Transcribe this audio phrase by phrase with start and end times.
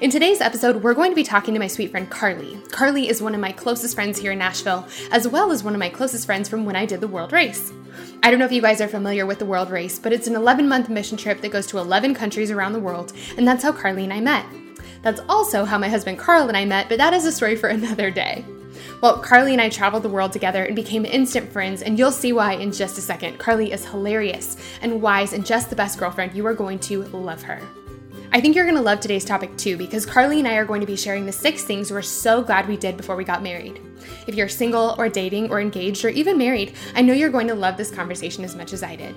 [0.00, 2.56] In today's episode, we're going to be talking to my sweet friend Carly.
[2.70, 5.80] Carly is one of my closest friends here in Nashville, as well as one of
[5.80, 7.72] my closest friends from when I did the World Race.
[8.22, 10.36] I don't know if you guys are familiar with the World Race, but it's an
[10.36, 13.72] 11 month mission trip that goes to 11 countries around the world, and that's how
[13.72, 14.46] Carly and I met.
[15.02, 17.68] That's also how my husband Carl and I met, but that is a story for
[17.68, 18.44] another day.
[19.00, 22.32] Well, Carly and I traveled the world together and became instant friends, and you'll see
[22.32, 23.38] why in just a second.
[23.38, 26.36] Carly is hilarious and wise and just the best girlfriend.
[26.36, 27.60] You are going to love her.
[28.32, 30.80] I think you're going to love today's topic too because Carly and I are going
[30.80, 33.80] to be sharing the six things we're so glad we did before we got married.
[34.26, 37.54] If you're single or dating or engaged or even married, I know you're going to
[37.54, 39.14] love this conversation as much as I did.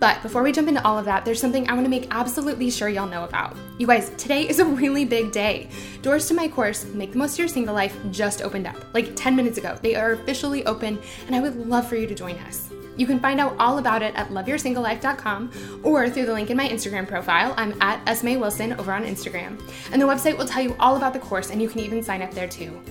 [0.00, 2.70] But before we jump into all of that, there's something I want to make absolutely
[2.70, 3.56] sure y'all know about.
[3.78, 5.68] You guys, today is a really big day.
[6.02, 9.16] Doors to my course, Make the Most of Your Single Life, just opened up, like
[9.16, 9.76] 10 minutes ago.
[9.82, 12.70] They are officially open, and I would love for you to join us.
[12.98, 16.68] You can find out all about it at loveyoursinglelife.com or through the link in my
[16.68, 17.54] Instagram profile.
[17.56, 19.62] I'm at Esme Wilson over on Instagram.
[19.92, 22.22] And the website will tell you all about the course, and you can even sign
[22.22, 22.82] up there too.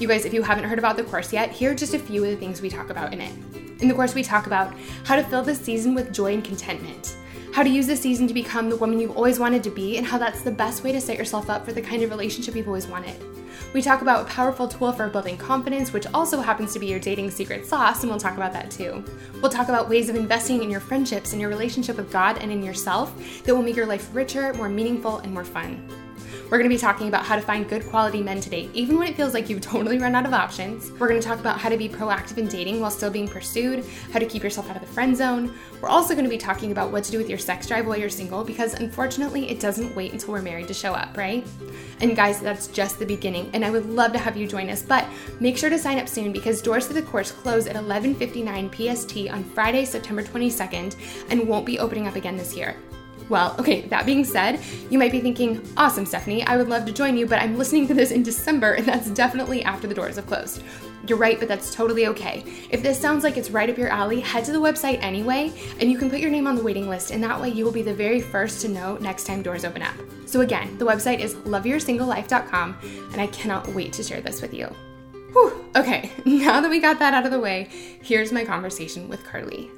[0.00, 2.24] You guys, if you haven't heard about the course yet, here are just a few
[2.24, 3.32] of the things we talk about in it.
[3.80, 4.74] In the course, we talk about
[5.04, 7.16] how to fill the season with joy and contentment,
[7.52, 10.06] how to use the season to become the woman you've always wanted to be, and
[10.06, 12.66] how that's the best way to set yourself up for the kind of relationship you've
[12.66, 13.14] always wanted.
[13.74, 17.00] We talk about a powerful tool for building confidence, which also happens to be your
[17.00, 19.04] dating secret sauce, and we'll talk about that too.
[19.42, 22.52] We'll talk about ways of investing in your friendships and your relationship with God and
[22.52, 26.03] in yourself that will make your life richer, more meaningful, and more fun.
[26.54, 28.96] We're going to be talking about how to find good quality men to date, even
[28.96, 30.92] when it feels like you've totally run out of options.
[31.00, 33.84] We're going to talk about how to be proactive in dating while still being pursued,
[34.12, 35.52] how to keep yourself out of the friend zone.
[35.80, 37.96] We're also going to be talking about what to do with your sex drive while
[37.96, 41.44] you're single, because unfortunately, it doesn't wait until we're married to show up, right?
[41.98, 44.80] And guys, that's just the beginning, and I would love to have you join us,
[44.80, 45.08] but
[45.40, 49.28] make sure to sign up soon because doors to the course close at 11:59 PST
[49.28, 50.94] on Friday, September 22nd,
[51.30, 52.76] and won't be opening up again this year.
[53.28, 56.92] Well, okay, that being said, you might be thinking, awesome, Stephanie, I would love to
[56.92, 60.16] join you, but I'm listening to this in December, and that's definitely after the doors
[60.16, 60.62] have closed.
[61.06, 62.44] You're right, but that's totally okay.
[62.70, 65.90] If this sounds like it's right up your alley, head to the website anyway, and
[65.90, 67.82] you can put your name on the waiting list, and that way you will be
[67.82, 69.94] the very first to know next time doors open up.
[70.26, 72.78] So, again, the website is loveyoursinglelife.com,
[73.12, 74.66] and I cannot wait to share this with you.
[75.32, 77.68] Whew, okay, now that we got that out of the way,
[78.02, 79.70] here's my conversation with Carly.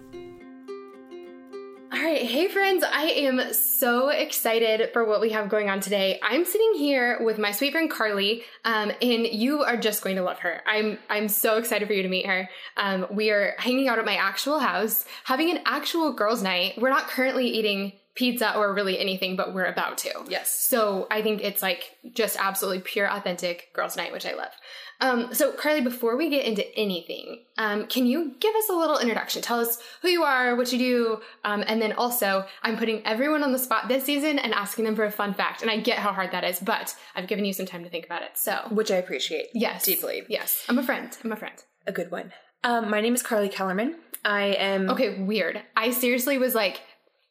[1.97, 6.21] All right, hey friends, I am so excited for what we have going on today.
[6.23, 10.23] I'm sitting here with my sweet friend Carly, um, and you are just going to
[10.23, 10.61] love her.
[10.67, 12.51] I'm I'm so excited for you to meet her.
[12.77, 16.75] Um, we are hanging out at my actual house, having an actual girls' night.
[16.77, 20.11] We're not currently eating pizza or really anything, but we're about to.
[20.29, 20.51] Yes.
[20.51, 24.53] So I think it's like just absolutely pure, authentic girls' night, which I love.
[25.01, 28.99] Um, so, Carly, before we get into anything, um, can you give us a little
[28.99, 29.43] introduction?
[29.43, 33.43] Tell us who you are, what you do, um, and then also, I'm putting everyone
[33.43, 35.63] on the spot this season and asking them for a fun fact.
[35.63, 38.07] And I get how hard that is, but I've given you some time to think
[38.07, 38.37] about it.
[38.37, 39.47] So, which I appreciate.
[39.55, 40.23] Yes, deeply.
[40.29, 41.17] Yes, I'm a friend.
[41.23, 41.63] I'm a friend.
[41.87, 42.33] A good one.
[42.65, 43.97] Um, my name is Carly Kellerman.
[44.25, 45.23] I am okay.
[45.23, 45.63] Weird.
[45.77, 46.81] I seriously was like,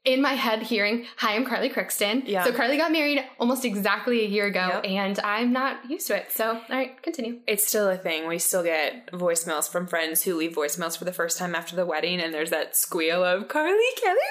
[0.05, 2.23] in my head hearing, Hi, I'm Carly Crookston.
[2.25, 2.43] Yeah.
[2.45, 4.85] So Carly got married almost exactly a year ago, Yep.
[4.85, 6.31] and I'm not used to it.
[6.31, 7.39] So, all right, continue.
[7.47, 8.27] It's still a thing.
[8.27, 11.85] We still get voicemails from friends who leave voicemails for the first time after the
[11.85, 14.21] wedding, and there's that squeal of Carly Kellerman.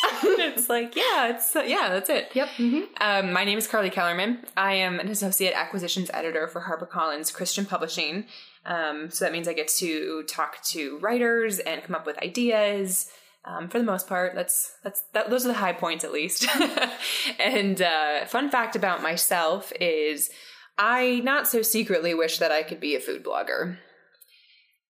[0.54, 2.28] it's like, yeah, it's yeah, that's it.
[2.32, 2.48] Yep.
[2.56, 4.38] hmm Um, my name is Carly Kellerman.
[4.56, 8.26] I am an associate acquisitions editor for HarperCollins Christian Publishing.
[8.64, 13.10] Um, so that means I get to talk to writers and come up with ideas.
[13.48, 16.46] Um, for the most part, that's that's that, those are the high points at least.
[17.38, 20.30] and uh, fun fact about myself is
[20.76, 23.78] I not so secretly wish that I could be a food blogger.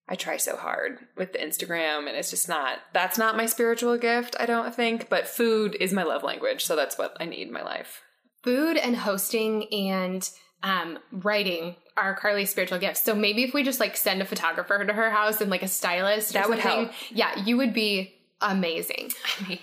[0.08, 2.78] I try so hard with the Instagram, and it's just not.
[2.92, 5.08] That's not my spiritual gift, I don't think.
[5.08, 8.00] But food is my love language, so that's what I need in my life.
[8.42, 10.28] Food and hosting and
[10.62, 13.02] um, writing are Carly's spiritual gifts.
[13.02, 15.68] So maybe if we just like send a photographer to her house and like a
[15.68, 16.90] stylist, That would help.
[17.10, 19.10] Yeah, you would be amazing.
[19.40, 19.58] I mean,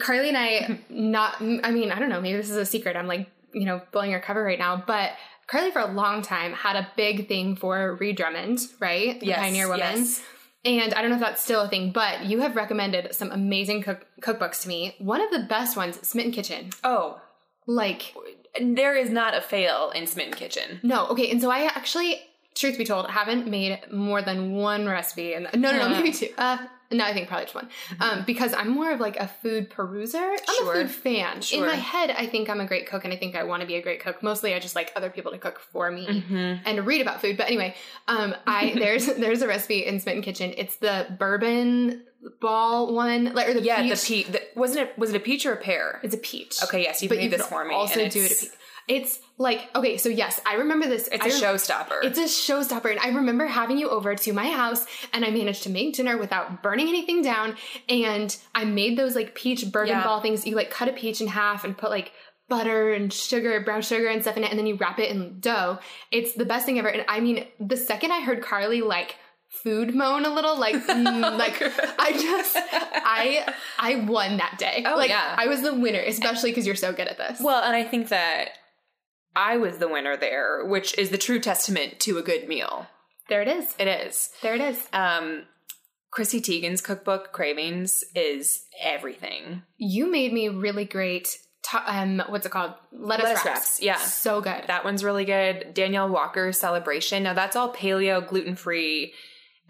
[0.00, 2.96] Carly and I, not, I mean, I don't know, maybe this is a secret.
[2.96, 5.12] I'm like, you know, blowing her cover right now, but
[5.46, 9.18] Carly for a long time had a big thing for Ree Drummond, right?
[9.20, 9.80] The Yes, Pioneer Woman.
[9.80, 10.22] yes.
[10.64, 13.82] And I don't know if that's still a thing, but you have recommended some amazing
[13.82, 14.94] cook- cookbooks to me.
[14.98, 16.70] One of the best ones, Smitten Kitchen.
[16.84, 17.20] oh,
[17.66, 18.14] Like,
[18.60, 20.80] there is not a fail in Smitten Kitchen.
[20.82, 21.30] no, okay.
[21.30, 22.20] And so I actually
[22.54, 25.32] truth be told, haven't made more than one recipe.
[25.32, 26.28] And no, no, no, maybe two.
[26.36, 26.58] Uh,
[26.90, 27.68] no, I think probably just one.
[28.00, 30.16] Um, because I'm more of like a food peruser.
[30.16, 30.64] I'm Mm-hmm.
[30.64, 30.72] Sure.
[30.72, 31.40] a food fan.
[31.42, 31.60] Sure.
[31.60, 33.66] In my head, I think I'm a great cook, and I think I want to
[33.66, 34.22] be a great cook.
[34.22, 36.62] Mostly, I just like other people to cook for me Mm-hmm.
[36.66, 37.36] and to read about food.
[37.36, 37.74] But anyway,
[38.08, 40.54] um, I there's there's a recipe in Smitten Kitchen.
[40.56, 42.04] It's the bourbon
[42.40, 44.00] ball one, like or the Yeah, peach.
[44.00, 44.26] the peach.
[44.28, 44.98] The, wasn't it?
[44.98, 46.00] Was it a peach or a pear?
[46.02, 46.56] It's a peach.
[46.64, 47.74] Okay, yes, you've but made you this for me.
[47.74, 48.50] Also do it a peach.
[48.88, 51.08] It's like okay, so yes, I remember this.
[51.12, 52.02] It's I a rem- showstopper.
[52.04, 55.62] It's a showstopper, and I remember having you over to my house, and I managed
[55.64, 57.56] to make dinner without burning anything down.
[57.88, 60.04] And I made those like peach bourbon Yeah.
[60.04, 60.46] ball things.
[60.46, 62.12] You like cut a peach in half and put like
[62.48, 65.38] butter and sugar, brown sugar and stuff in it, and then you wrap it in
[65.38, 65.78] dough.
[66.10, 66.88] It's the best thing ever.
[66.88, 69.16] And I mean, the second I heard Carly like
[69.50, 71.60] food moan a little, like mm, like
[71.98, 74.82] I just I I won that day.
[74.86, 75.34] Oh, like yeah.
[75.36, 77.38] I was the winner, especially because you're so good at this.
[77.40, 78.48] well, and I think that
[79.38, 82.88] I was the winner there, which is the true testament to a good meal.
[83.28, 83.72] there it is.
[83.78, 84.30] It is.
[84.42, 84.88] There it is.
[84.92, 85.44] Um,
[86.10, 89.62] Chrissy Teigen's cookbook, Cravings, is everything.
[89.76, 91.38] You made me really great.
[91.70, 92.72] To, um, what's it called?
[92.90, 93.58] Lettuce, Lettuce wraps.
[93.60, 93.96] wraps, yeah.
[93.98, 94.64] so good.
[94.66, 95.72] That one's really good.
[95.72, 97.22] Danielle Walker's Celebration.
[97.22, 99.12] Now that's all paleo, gluten free,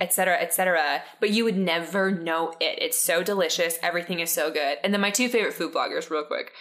[0.00, 1.02] etc., etc.
[1.20, 2.78] But you would never know it.
[2.80, 3.78] It's so delicious.
[3.82, 4.78] Everything is so good.
[4.82, 6.52] And then my two favorite food bloggers, real quick.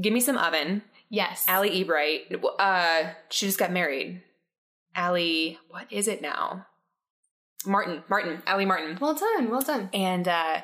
[0.00, 0.82] Give me some oven.
[1.10, 2.42] Yes, Ali Ebright.
[2.58, 4.22] Uh, she just got married.
[4.96, 6.66] Ali, what is it now?
[7.66, 8.02] Martin.
[8.08, 8.42] Martin.
[8.46, 8.98] Ali Martin.
[9.00, 9.50] Well done.
[9.50, 9.90] Well done.
[9.92, 10.62] And uh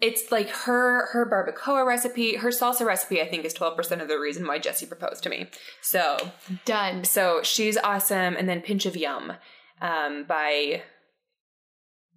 [0.00, 4.18] it's like her her barbacoa recipe, her salsa recipe I think is 12% of the
[4.18, 5.48] reason why Jesse proposed to me.
[5.80, 6.18] So
[6.64, 7.04] Done.
[7.04, 8.36] so she's awesome.
[8.36, 9.32] And then Pinch of Yum
[9.80, 10.82] um, by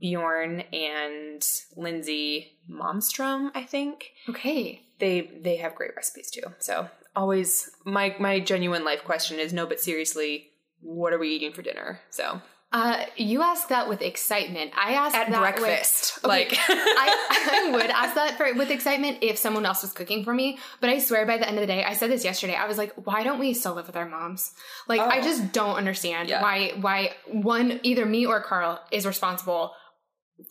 [0.01, 1.45] Bjorn and
[1.75, 4.11] Lindsay Momstrom, I think.
[4.29, 4.81] Okay.
[4.99, 6.43] They they have great recipes too.
[6.59, 10.47] So always my my genuine life question is no, but seriously,
[10.81, 11.99] what are we eating for dinner?
[12.09, 12.41] So
[12.71, 14.71] Uh, you ask that with excitement.
[14.77, 19.17] I ask at that breakfast, With, like I, I would ask that for with excitement
[19.21, 20.59] if someone else was cooking for me.
[20.79, 22.53] But I swear, by the end of the day, I said this yesterday.
[22.53, 24.51] I was like, why don't we still live with our moms?
[24.87, 25.21] Like, I Oh.
[25.23, 26.43] just don't understand Yeah.
[26.43, 29.73] why why one either me or Carl is responsible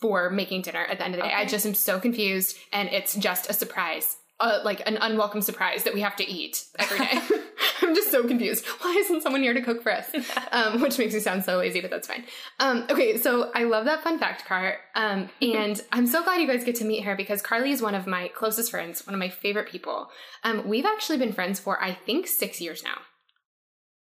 [0.01, 1.33] for making dinner at the end of the day.
[1.33, 4.17] I just am so confused, and it's just a surprise.
[4.39, 7.19] Uh, like an unwelcome surprise that we have to eat every day.
[7.81, 8.65] I'm just so confused.
[8.65, 10.09] Why isn't someone here to cook for us?
[10.51, 12.23] Um, which makes me sound so lazy, but that's fine.
[12.59, 14.77] Um, okay, so I love that fun fact, Car.
[14.95, 17.93] Um, and I'm so glad you guys get to meet her because Carly is one
[17.93, 20.09] of my closest friends, one of my favorite people.
[20.43, 22.97] Um, we've actually been friends for I think six years now.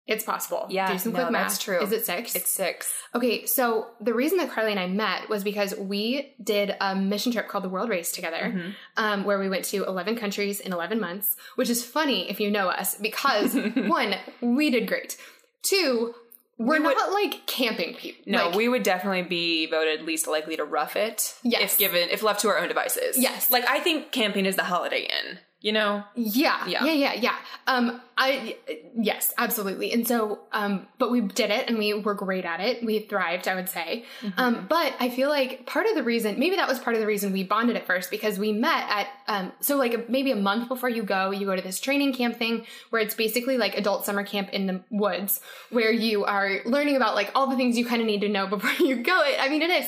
[0.07, 0.68] It's possible.
[0.69, 1.50] Yeah, Do some no, quick math.
[1.50, 1.81] that's true.
[1.81, 2.33] Is it six?
[2.36, 2.92] it's six.
[3.13, 7.31] Okay, so the reason that Carly and I met was because we did a mission
[7.33, 8.69] trip called the World Race together, Mm-hmm.
[8.95, 12.50] um, where we went to 11 countries in 11 months, which is funny if you
[12.50, 15.18] know us because one, we did great.
[15.63, 16.13] Two,
[16.57, 18.24] we're We would- not like camping people.
[18.27, 21.36] No, Like, we would definitely be voted least likely to rough it.
[21.44, 21.74] Yes.
[21.74, 23.18] If given, if left to our own devices.
[23.18, 23.51] Yes.
[23.51, 26.04] Like, I think camping is the holiday inn, you know?
[26.15, 26.86] Yeah, Yeah.
[26.86, 27.36] yeah, yeah, yeah.
[27.65, 28.57] Um, I
[28.95, 29.92] yes, absolutely.
[29.92, 32.83] And so, um, but we did it, and we were great at it.
[32.83, 34.06] We thrived, I would say.
[34.21, 34.39] Mm-hmm.
[34.39, 37.07] Um, but I feel like part of the reason, maybe that was part of the
[37.07, 40.68] reason we bonded at first, because we met at um, so like maybe a month
[40.68, 44.06] before you go, you go to this training camp thing where it's basically like adult
[44.06, 47.86] summer camp in the woods, where you are learning about like all the things you
[47.86, 49.21] kind of need to know before you go.
[49.23, 49.87] It, I mean, it is.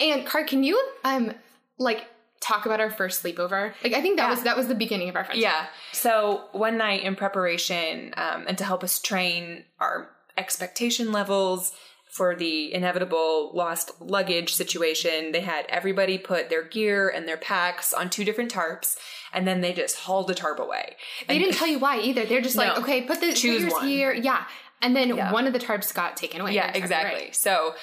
[0.00, 1.32] And Car, can you um
[1.78, 2.06] like
[2.40, 3.72] talk about our first sleepover?
[3.84, 4.30] Like, I think that Yeah.
[4.30, 5.42] was that was the beginning of our friendship.
[5.42, 5.66] Yeah.
[5.92, 11.72] So one night in preparation, um, and to help us train our expectation levels
[12.10, 17.92] for the inevitable lost luggage situation, they had everybody put their gear and their packs
[17.92, 18.96] on two different tarps,
[19.32, 20.96] and then they just hauled the tarp away.
[21.28, 22.24] They And- didn't tell you why either.
[22.24, 23.86] They're just like, okay, put the Choose one.
[23.86, 24.12] here.
[24.12, 24.44] Yeah.
[24.82, 25.30] And then Yeah.
[25.30, 26.54] one of the tarps got taken away.
[26.54, 27.36] yeah exactly right.
[27.36, 27.74] so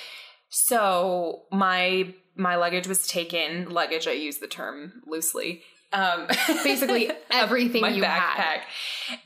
[0.50, 5.62] so my my luggage was taken luggage i use the term loosely
[5.94, 6.28] um
[6.64, 8.62] Basically everything my you backpack had.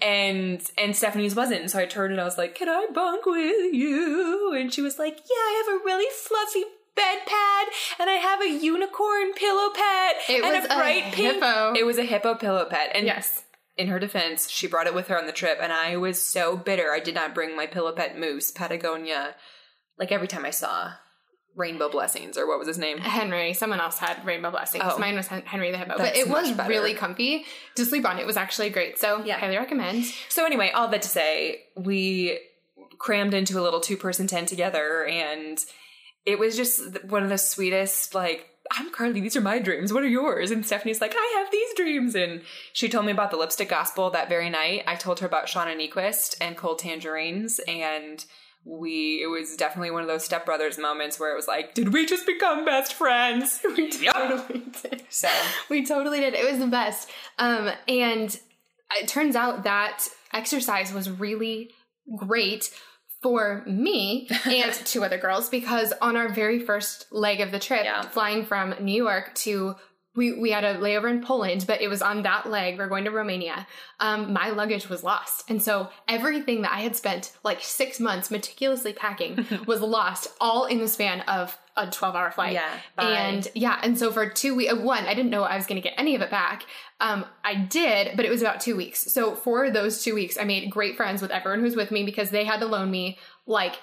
[0.02, 3.74] and and stephanie's wasn't so i turned and i was like can i bunk with
[3.74, 6.64] you and she was like yeah i have a really fluffy
[6.96, 7.68] bed pad
[8.00, 11.74] and i have a unicorn pillow pad It and was a a bright pink hippo.
[11.76, 13.44] it was a hippo pillow pad and Yes.
[13.78, 16.56] in her defense, she brought it with her on the trip, and I was so
[16.58, 19.34] bitter I did not bring my Pillow Pet Moose, Patagonia,
[19.98, 20.92] like every time I saw
[21.56, 22.98] Rainbow Blessings, or what was his name?
[22.98, 24.84] Henry, someone else had rainbow blessings.
[24.88, 24.98] Oh.
[24.98, 26.70] Mine was Henry the hippo, but it was better.
[26.70, 28.20] really comfy to sleep on.
[28.20, 28.98] It was actually great.
[28.98, 29.38] So Yeah.
[29.38, 30.06] highly recommend.
[30.30, 32.40] So, anyway, all that to say, we
[33.00, 35.60] crammed into a little two person tent together, and
[36.26, 39.92] it was just one of the sweetest, like, I'm Carly, these are my dreams.
[39.92, 40.52] What are yours?
[40.52, 42.16] And Stephanie's like, I have these dreams.
[42.16, 42.42] And
[42.72, 44.84] she told me about the lipstick gospel that very night.
[44.88, 47.60] I told her about Shauna Niequist and cold tangerines.
[47.68, 48.24] And
[48.64, 52.06] we it was definitely one of those stepbrothers moments where it was like, did we
[52.06, 53.60] just become best friends?
[53.78, 55.04] we totally did.
[55.10, 55.30] So
[55.70, 56.34] We totally did.
[56.34, 57.10] It was the best.
[57.40, 58.40] Um, and
[59.00, 61.72] it turns out that exercise was really
[62.18, 62.70] great
[63.22, 67.84] for me and two other girls because on our very first leg of the trip,
[67.84, 68.02] Yeah.
[68.02, 69.76] flying from New York to
[70.14, 72.78] we, we had a layover in Poland, but it was on that leg.
[72.78, 73.66] We're going to Romania.
[74.02, 75.50] Um, my luggage was lost.
[75.50, 80.66] And so everything that I had spent like six months meticulously packing was lost all
[80.66, 82.54] in the span of a 12 hour flight.
[82.54, 83.12] Yeah, bye.
[83.12, 83.80] And yeah.
[83.82, 86.14] And so for two weeks, one, I didn't know I was going to get any
[86.16, 86.66] of it back.
[87.00, 89.00] Um, I did, but it was about two weeks.
[89.14, 92.32] So for those two weeks, I made great friends with everyone who's with me because
[92.32, 93.80] they had to loan me like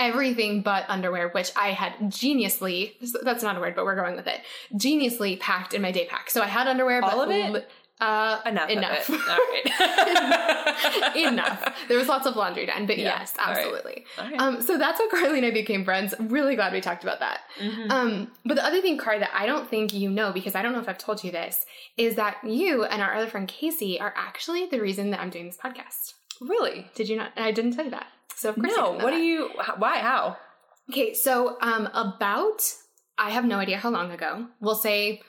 [0.00, 4.26] everything but underwear, which I had geniusly, that's not a word, but we're going with
[4.26, 4.40] it,
[4.74, 6.30] geniusly packed in my day pack.
[6.30, 7.70] So I had underwear, All but of it?
[8.00, 8.70] uh, enough.
[8.70, 9.10] Enough.
[11.16, 11.74] Enough.
[11.88, 13.18] There was lots of laundry done, but Yeah.
[13.20, 14.04] yes, absolutely.
[14.18, 14.40] All right.
[14.40, 16.14] Um, so that's how Carly and I became friends.
[16.18, 17.40] Really glad we talked about that.
[17.58, 17.90] Mhm.
[17.90, 20.72] Um, but the other thing, Car, that I don't think you know, because I don't
[20.72, 21.64] know if I've told you this,
[21.96, 25.46] is that you and our other friend Casey are actually the reason that I'm doing
[25.46, 26.14] this podcast.
[26.40, 26.86] really?
[26.94, 27.32] Did you not?
[27.36, 28.06] I didn't tell you that.
[28.40, 28.92] So of course, No.
[28.92, 29.18] What that.
[29.18, 29.50] do you?
[29.76, 29.98] Why?
[29.98, 30.36] How?
[30.90, 32.60] Okay, so um, about
[33.18, 34.46] I have no idea how long ago.
[34.60, 35.20] We'll say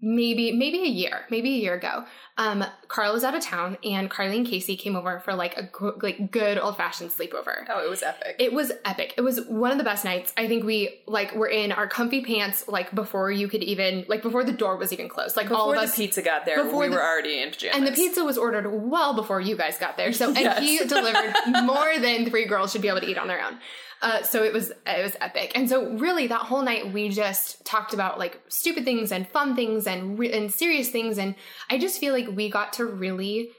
[0.00, 2.04] maybe maybe a year, maybe a year ago.
[2.38, 5.64] Um, Carl was out of town, and Carly and Casey came over for like a
[5.64, 7.64] gr- like good old fashioned sleepover.
[7.68, 8.36] Oh, it was epic.
[8.38, 9.12] It was epic.
[9.18, 10.32] It was one of the best nights.
[10.38, 14.22] I think we like were in our comfy pants like before you could even like
[14.22, 15.36] before the door was even closed.
[15.36, 17.50] Like all Before of the us pizza got there, before we the- were already in
[17.50, 17.76] pajamas.
[17.76, 20.12] and the pizza was ordered well before you guys got there.
[20.14, 20.58] So and Yes.
[20.60, 23.58] he delivered more than three girls should be able to eat on their own.
[24.02, 25.52] Uh, so it was it was epic.
[25.54, 29.54] And so really that whole night we just talked about like stupid things and fun
[29.54, 31.34] things and re- and serious things and
[31.68, 33.50] I just feel like we got to really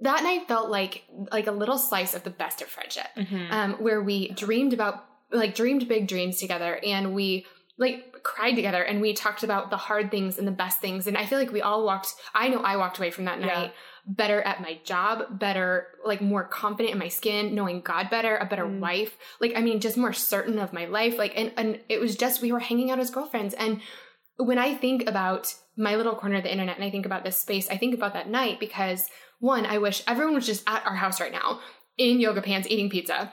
[0.00, 3.50] that night felt like like a little slice of the best of friendship Mhm.
[3.50, 7.44] um, where we dreamed about like dreamed big dreams together and we
[7.78, 11.16] like cried together and we talked about the hard things and the best things and
[11.16, 13.46] i feel like we all walked i know i walked away from that Yeah.
[13.46, 13.72] night
[14.06, 18.46] better at my job better like more confident in my skin knowing god better a
[18.46, 18.80] better Mm.
[18.80, 22.16] wife like i mean just more certain of my life like and, and it was
[22.16, 23.80] just we were hanging out as girlfriends and
[24.36, 27.36] when i think about my little corner of the internet and i think about this
[27.38, 29.08] space i think about that night because
[29.40, 31.60] one i wish everyone was just at our house right now
[31.96, 33.32] in yoga pants eating pizza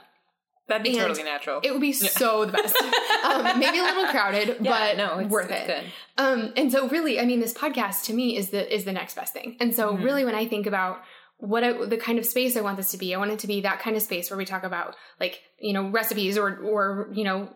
[0.67, 1.61] That'd be and totally natural.
[1.63, 2.75] it would be so the best.
[3.23, 5.85] um, maybe a little crowded, yeah, but no, it's worth it's it.
[6.17, 9.15] Um, and so really, I mean, this podcast to me is the is the next
[9.15, 9.57] best thing.
[9.59, 10.03] And so Mhm.
[10.03, 11.01] really, when I think about
[11.37, 13.47] what I, the kind of space I want this to be, I want it to
[13.47, 17.09] be that kind of space where we talk about like you know recipes or or
[17.13, 17.49] you know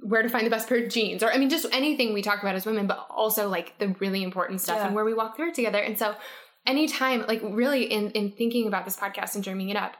[0.00, 2.42] where to find the best pair of jeans or I mean just anything we talk
[2.42, 4.86] about as women, but also like the really important stuff Yeah.
[4.88, 5.78] and where we walk through it together.
[5.78, 6.14] And so
[6.66, 9.94] anytime like really in in thinking about this podcast and dreaming it up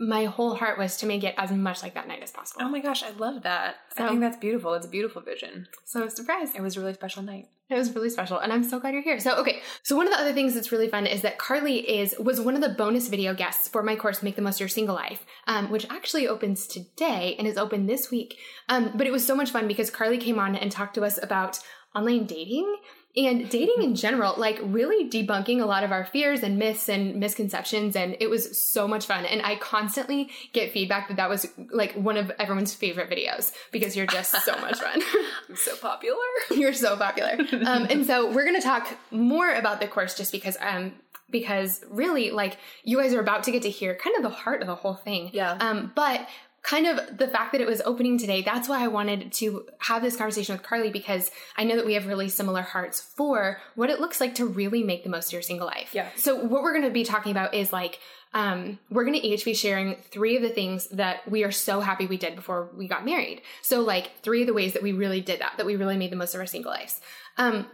[0.00, 2.62] my whole heart was to make it as much like that night as possible.
[2.64, 3.76] Oh my gosh, I love that.
[3.96, 4.72] So- I think that's beautiful.
[4.74, 5.68] It's a beautiful vision.
[5.84, 6.54] So surprise.
[6.54, 7.48] It was a really special night.
[7.68, 9.20] It was really special, and I'm so glad you're here.
[9.20, 12.16] So, okay, so one of the other things that's really fun is that Carly is
[12.18, 14.68] was one of the bonus video guests for my course, Make the Most of Your
[14.68, 18.36] Single Life, um, which actually opens today and is open this week.
[18.68, 21.22] Um, but it was so much fun because Carly came on and talked to us
[21.22, 21.60] about
[21.94, 22.74] online dating
[23.16, 27.16] and dating in general, like really debunking a lot of our fears and myths and
[27.16, 27.96] misconceptions.
[27.96, 29.24] And it was so much fun.
[29.24, 33.96] And I constantly get feedback that that was like one of everyone's favorite videos because
[33.96, 35.02] you're just so much fun.
[35.48, 36.16] I'm so popular.
[36.50, 37.36] You're so popular.
[37.64, 40.92] Um, and so we're going to talk more about the course just because, um,
[41.30, 44.60] because really, like, you guys are about to get to hear kind of the heart
[44.60, 45.30] of the whole thing.
[45.32, 45.52] Yeah.
[45.52, 46.28] Um, but
[46.62, 50.02] kind of the fact that it was opening today, that's why I wanted to have
[50.02, 53.88] this conversation with Carly because I know that we have really similar hearts for what
[53.88, 55.94] it looks like to really make the most of your single life.
[55.94, 56.08] Yeah.
[56.16, 57.98] So what we're going to be talking about is like,
[58.34, 61.80] um, we're going to each be sharing three of the things that we are so
[61.80, 63.42] happy we did before we got married.
[63.62, 66.12] So like three of the ways that we really did that, that we really made
[66.12, 67.00] the most of our single lives.
[67.38, 67.66] Um,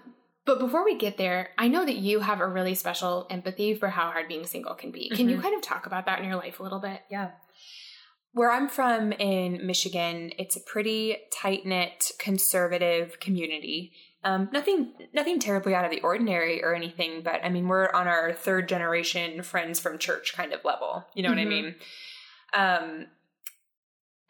[0.45, 3.88] but before we get there, I know that you have a really special empathy for
[3.88, 5.11] how hard being single can be.
[5.11, 5.43] Can you Mhm.
[5.43, 7.02] kind of talk about that in your life a little bit?
[7.11, 7.33] Yeah.
[8.37, 13.93] Where I'm from in Michigan, it's a pretty tight knit conservative community.
[14.25, 18.07] Um, nothing, nothing terribly out of the ordinary or anything, but I mean, we're on
[18.07, 21.07] our third generation friends from church kind of level.
[21.14, 21.49] You know what I Mhm.
[21.49, 21.75] mean?
[22.52, 23.07] Um,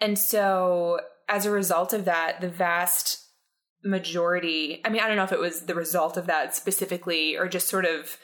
[0.00, 3.26] and so as a result of that, the vast
[3.82, 7.48] majority, I mean, I don't know if it was the result of that specifically or
[7.48, 8.20] just sort of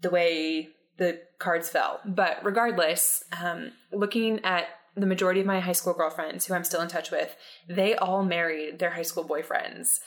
[0.00, 2.00] the way the cards fell.
[2.04, 6.80] But regardless, um, looking at the majority of my high school girlfriends who I'm still
[6.80, 7.36] in touch with,
[7.68, 10.00] they all married their high school boyfriends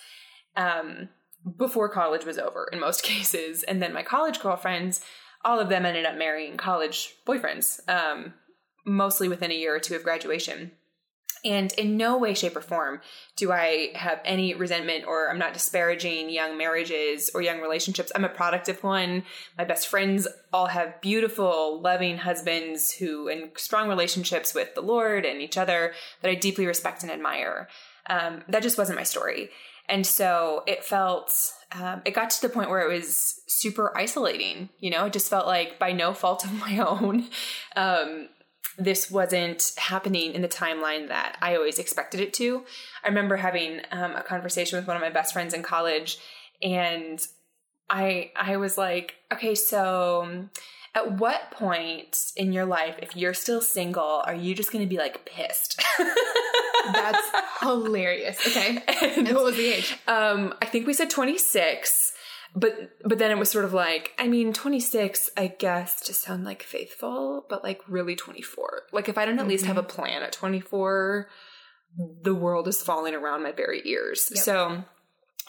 [0.55, 1.09] um,
[1.57, 3.63] before college was over in most cases.
[3.63, 5.01] And then my college girlfriends,
[5.43, 8.33] all of them ended up marrying college boyfriends, um,
[8.85, 10.71] mostly within a year or two of graduation.
[11.45, 13.01] And in no way, shape, or form
[13.35, 18.11] do I have any resentment or I'm not disparaging young marriages or young relationships.
[18.15, 19.23] I'm a product of one.
[19.57, 25.23] My best friends all have beautiful, loving husbands who in strong relationships with the Lord
[25.23, 27.69] and each other that I deeply respect and admire.
[28.09, 29.51] Um, that just wasn't my story.
[29.87, 31.31] And so it felt,
[31.71, 34.69] um, it got to the point where it was super isolating.
[34.79, 37.25] You know, it just felt like by no fault of my own.
[37.75, 38.29] Um,
[38.77, 42.63] this wasn't happening in the timeline that I always expected it to.
[43.03, 46.17] I remember having um, a conversation with one of my best friends in college,
[46.61, 47.25] and
[47.89, 50.47] I I was like, okay, so
[50.93, 54.89] at what point in your life, if you're still single, are you just going to
[54.89, 55.81] be like pissed?
[56.93, 57.27] That's
[57.61, 58.39] hilarious.
[58.47, 58.81] Okay,
[59.17, 59.97] and, what was the age?
[60.07, 62.13] Um, I think we said 26
[62.55, 66.43] but but then it was sort of like i mean 26 i guess to sound
[66.43, 69.49] like faithful but like really 24 like if i don't at mm-hmm.
[69.49, 69.89] least have a mm-hmm.
[69.89, 71.27] plan at 24
[72.23, 74.43] the world is falling around my very ears yep.
[74.43, 74.83] so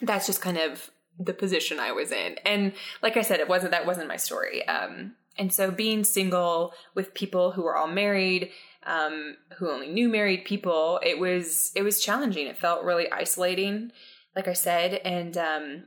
[0.03, 2.73] that's just kind of the position i was in and
[3.03, 7.15] like i said it wasn't that wasn't my story um and so being single with
[7.15, 8.51] people who were all married
[8.85, 13.91] um who only knew married people it was it was challenging it felt really isolating
[14.35, 15.85] like i said and um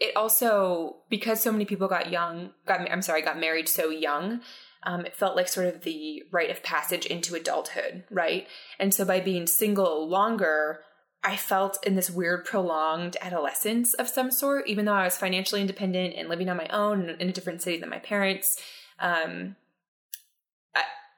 [0.00, 4.40] it also because so many people got young got i'm sorry got married so young
[4.84, 8.46] um, it felt like sort of the rite of passage into adulthood right?
[8.78, 10.80] And so by being single longer
[11.24, 15.60] i felt in this weird prolonged adolescence of some sort even though i was financially
[15.60, 18.60] independent and living on my own in a different city than my parents
[19.00, 19.56] um,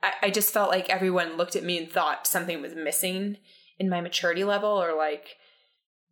[0.02, 3.36] I, I just felt like everyone looked at me and thought something was missing
[3.78, 5.36] in my maturity level or like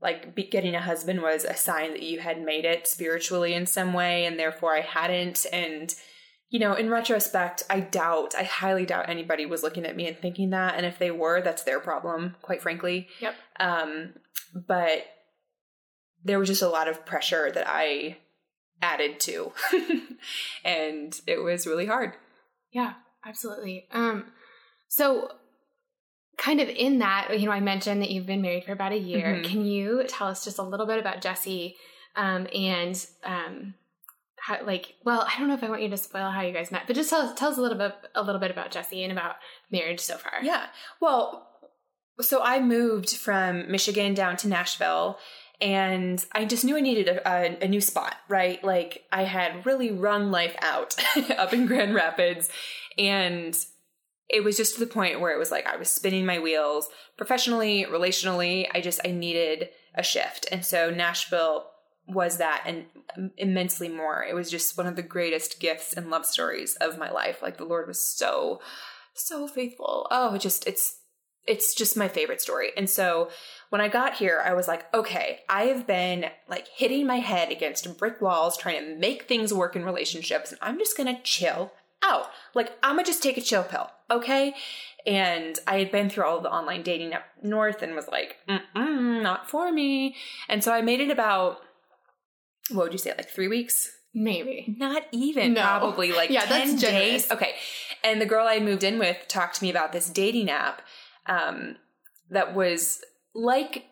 [0.00, 3.66] like be, getting a husband was a sign that you had made it spiritually in
[3.66, 5.46] some way and therefore I hadn't.
[5.52, 5.94] And
[6.50, 10.16] you know in retrospect I doubt I highly doubt anybody was looking at me and
[10.16, 10.74] thinking that.
[10.76, 13.08] And if they were that's their problem quite frankly.
[13.20, 13.34] Yep.
[13.58, 14.14] Um
[14.54, 15.04] but
[16.24, 18.18] there was just a lot of pressure that I
[18.80, 19.52] added to.
[20.64, 22.14] And it was really hard.
[22.72, 22.94] Yeah
[23.24, 23.88] absolutely.
[23.92, 24.26] Um
[24.88, 25.32] so
[26.38, 28.98] kind of in that, you know, I mentioned that you've been married for about a
[28.98, 29.34] year.
[29.34, 29.50] Mm-hmm.
[29.50, 31.76] Can you tell us just a little bit about Jesse
[32.16, 33.74] um, and um,
[34.36, 36.70] how, like, well, I don't know if I want you to spoil how you guys
[36.70, 39.02] met, but just tell, us, tell us a little bit a little bit about Jesse
[39.02, 39.36] and about
[39.70, 40.34] marriage so far.
[40.42, 40.66] Yeah.
[41.00, 41.46] Well,
[42.20, 45.18] so I moved from Michigan down to Nashville
[45.60, 48.62] and I just knew I needed a, a, a, new spot, right?
[48.62, 50.94] Like I had really run life out
[51.36, 52.48] up in Grand Rapids
[52.96, 53.56] and
[54.28, 56.88] it was just to the point where it was like I was spinning my wheels
[57.16, 58.66] professionally, relationally.
[58.72, 60.46] I just I needed a shift.
[60.52, 61.66] And so Nashville
[62.06, 62.86] was that and
[63.16, 64.24] um, immensely more.
[64.24, 67.42] It was just one of the greatest gifts and love stories of my life.
[67.42, 68.60] Like the Lord was so
[69.14, 70.06] so faithful.
[70.10, 71.00] Oh, just it's
[71.46, 72.70] it's just my favorite story.
[72.76, 73.30] And so
[73.70, 77.50] when I got here, I was like, okay, I have been like hitting my head
[77.50, 81.72] against brick walls trying to make things work in relationships and I'm just to chill
[82.02, 82.26] out.
[82.54, 84.54] Like, I'm gonna just take a chill pill, okay?
[85.06, 88.36] And I had been through all the online dating up north and was like,
[88.74, 90.16] not for me.
[90.48, 91.58] And so I made it about,
[92.70, 93.90] what would you say, like three weeks?
[94.12, 94.74] Maybe.
[94.76, 95.62] Not even, no.
[95.62, 97.30] probably like yeah, 10 days.
[97.30, 97.54] Okay.
[98.04, 100.82] And the girl I moved in with talked to me about this dating app
[101.26, 101.76] um,
[102.30, 103.00] that was
[103.34, 103.86] like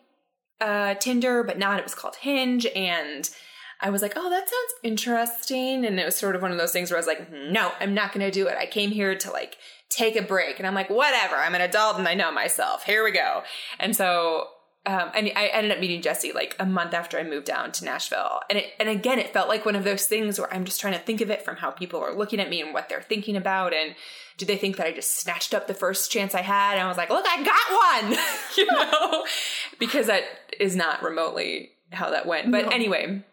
[0.59, 1.79] uh, Tinder, but not.
[1.79, 2.65] It was called Hinge.
[2.75, 3.29] And
[3.79, 5.85] I was like, oh, that sounds interesting.
[5.85, 7.93] And it was sort of one of those things where I was like, no, I'm
[7.93, 8.57] not going to do it.
[8.57, 9.57] I came here to like
[9.89, 10.57] take a break.
[10.57, 11.35] And I'm like, whatever.
[11.35, 12.83] I'm an adult and I know myself.
[12.83, 13.43] Here we go.
[13.79, 14.47] And so,
[14.87, 17.85] um, and I ended up meeting Jesse like a month after I moved down to
[17.85, 18.39] Nashville.
[18.49, 20.93] And it, and again, it felt like one of those things where I'm just trying
[20.93, 23.35] to think of it from how people are looking at me and what they're thinking
[23.35, 23.73] about.
[23.73, 23.95] And
[24.37, 26.73] do they think that I just snatched up the first chance I had?
[26.73, 28.17] And I was like, look, I got one,
[28.57, 29.25] you know,
[29.77, 30.23] because that
[30.59, 32.51] is not remotely how that went.
[32.51, 32.71] But no.
[32.71, 33.23] anyway,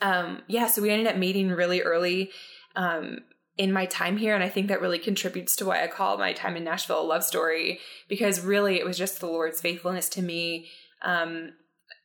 [0.00, 2.30] um, yeah, so we ended up meeting really early
[2.76, 3.18] um,
[3.56, 4.34] in my time here.
[4.34, 7.02] And I think that really contributes to why I call my time in Nashville a
[7.02, 10.68] love story, because really it was just the Lord's faithfulness to me
[11.02, 11.52] um,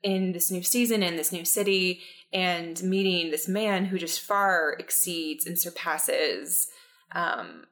[0.03, 2.01] in this new season, in this new city,
[2.33, 6.67] and meeting this man who just far exceeds and surpasses
[7.13, 7.65] um,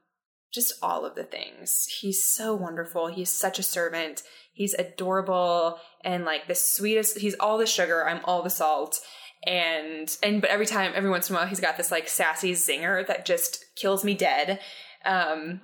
[0.54, 1.86] just all of the things.
[2.00, 3.08] He's so wonderful.
[3.08, 4.24] He's such a servant.
[4.54, 7.18] He's adorable and like the sweetest.
[7.18, 8.08] He's all the sugar.
[8.08, 9.00] I'm all the salt
[9.46, 12.54] and and but every time every once in a while he's got this like sassy
[12.54, 14.60] zinger that just kills me dead.
[15.06, 15.62] Um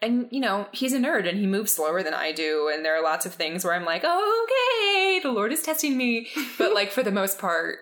[0.00, 2.70] and you know he's a nerd and he moves slower than i do.
[2.72, 5.96] And there are lots of things where i'm like oh, okay the lord is testing
[5.96, 6.28] me.
[6.58, 7.78] But like for the most part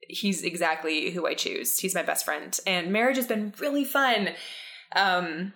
[0.00, 1.78] he's exactly who i choose.
[1.78, 2.56] He's my best friend.
[2.66, 4.30] And marriage has been really fun.
[4.94, 5.54] Um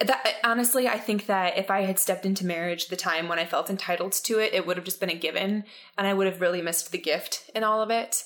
[0.00, 3.44] that honestly, I think that if I had stepped into marriage the time when I
[3.44, 5.64] felt entitled to it, it would have just been a given,
[5.96, 8.24] and I would have really missed the gift in all of it.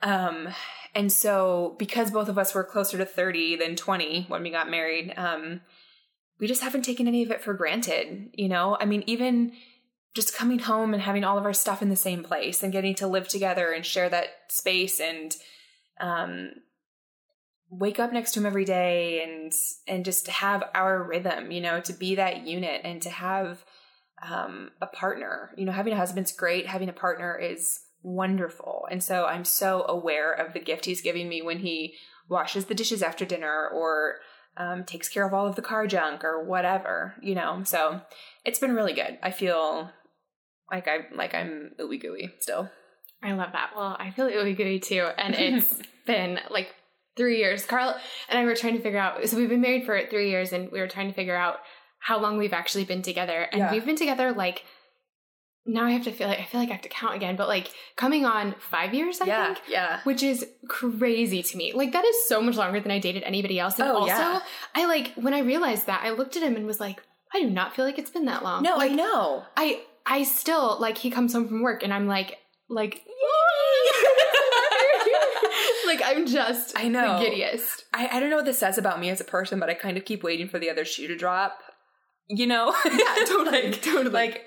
[0.00, 0.48] Um,
[0.94, 4.70] and so because both of us were closer to 30 than 20 when we got
[4.70, 5.60] married, um,
[6.38, 8.76] we just haven't taken any of it for granted, you know?
[8.78, 9.52] I mean, even
[10.14, 12.94] just coming home and having all of our stuff in the same place and getting
[12.96, 15.34] to live together and share that space and
[16.00, 16.50] um,
[17.72, 19.52] wake up next to him every day and
[19.88, 23.64] and just have our rhythm you know to be that unit and to have
[24.22, 25.50] um, a partner.
[25.56, 26.66] You know having a husband's great.
[26.66, 28.86] Having a partner is wonderful.
[28.90, 31.94] And so i'm so aware of the gift he's giving me when he
[32.28, 34.16] washes the dishes after dinner or
[34.56, 37.62] um, takes care of all of the car junk or whatever you know?
[37.64, 38.02] So
[38.44, 39.18] it's been really good.
[39.22, 39.90] I feel
[40.70, 42.70] like i like i'm ooey gooey still.
[43.22, 43.70] I love that.
[43.76, 45.08] Well, I feel ooey gooey too.
[45.16, 46.74] And it's been like
[47.16, 47.64] three years.
[47.64, 47.94] Carl
[48.28, 50.70] and I were trying to figure out, so we've been married for three years and
[50.70, 51.58] we were trying to figure out
[51.98, 53.42] how long we've actually been together.
[53.52, 53.72] And Yeah.
[53.72, 54.64] we've been together like,
[55.64, 57.46] now I have to feel like, I feel like I have to count again, but
[57.46, 59.60] like coming on five years, I yeah think.
[59.68, 61.72] yeah Which is crazy to me.
[61.72, 63.78] Like that is so much longer than I dated anybody else.
[63.78, 64.40] And Oh, also, yeah.
[64.74, 67.00] I like when I realized that, I looked at him and was like,
[67.32, 68.62] I do not feel like it's been that long.
[68.62, 72.06] no like, i know I I still like he comes home from work and I'm
[72.08, 73.02] like like
[75.94, 77.18] like I'm just I know.
[77.18, 77.84] the giddiest.
[77.92, 79.96] I, I don't know what this says about me as a person, but I kind
[79.96, 81.58] of keep waiting for the other shoe to drop.
[82.28, 82.74] You know?
[82.84, 84.10] Yeah, totally, like, totally.
[84.10, 84.42] Like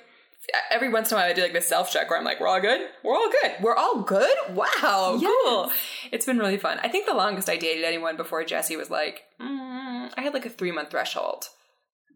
[0.71, 2.47] every once in a while I do like this self check where I'm like, we're
[2.47, 2.87] all good?
[3.03, 3.51] We're all good.
[3.61, 4.35] We're all good?
[4.53, 5.71] Wow, cool.
[6.11, 6.79] It's been really fun.
[6.83, 10.45] I think the longest I dated anyone before Jesse was like, mm, I had like
[10.45, 11.45] a three month threshold.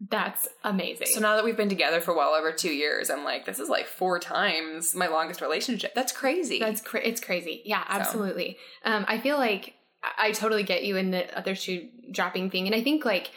[0.08, 1.08] That's amazing.
[1.08, 3.68] So now that we've been together for well over two years, I'm like, this is
[3.68, 5.94] like four times my longest relationship.
[5.94, 6.58] That's crazy.
[6.58, 7.60] That's cra- it's crazy.
[7.64, 8.56] Yeah, absolutely.
[8.84, 12.66] Um, I feel like I I totally get you in the other shoe dropping thing,
[12.66, 13.30] and I think like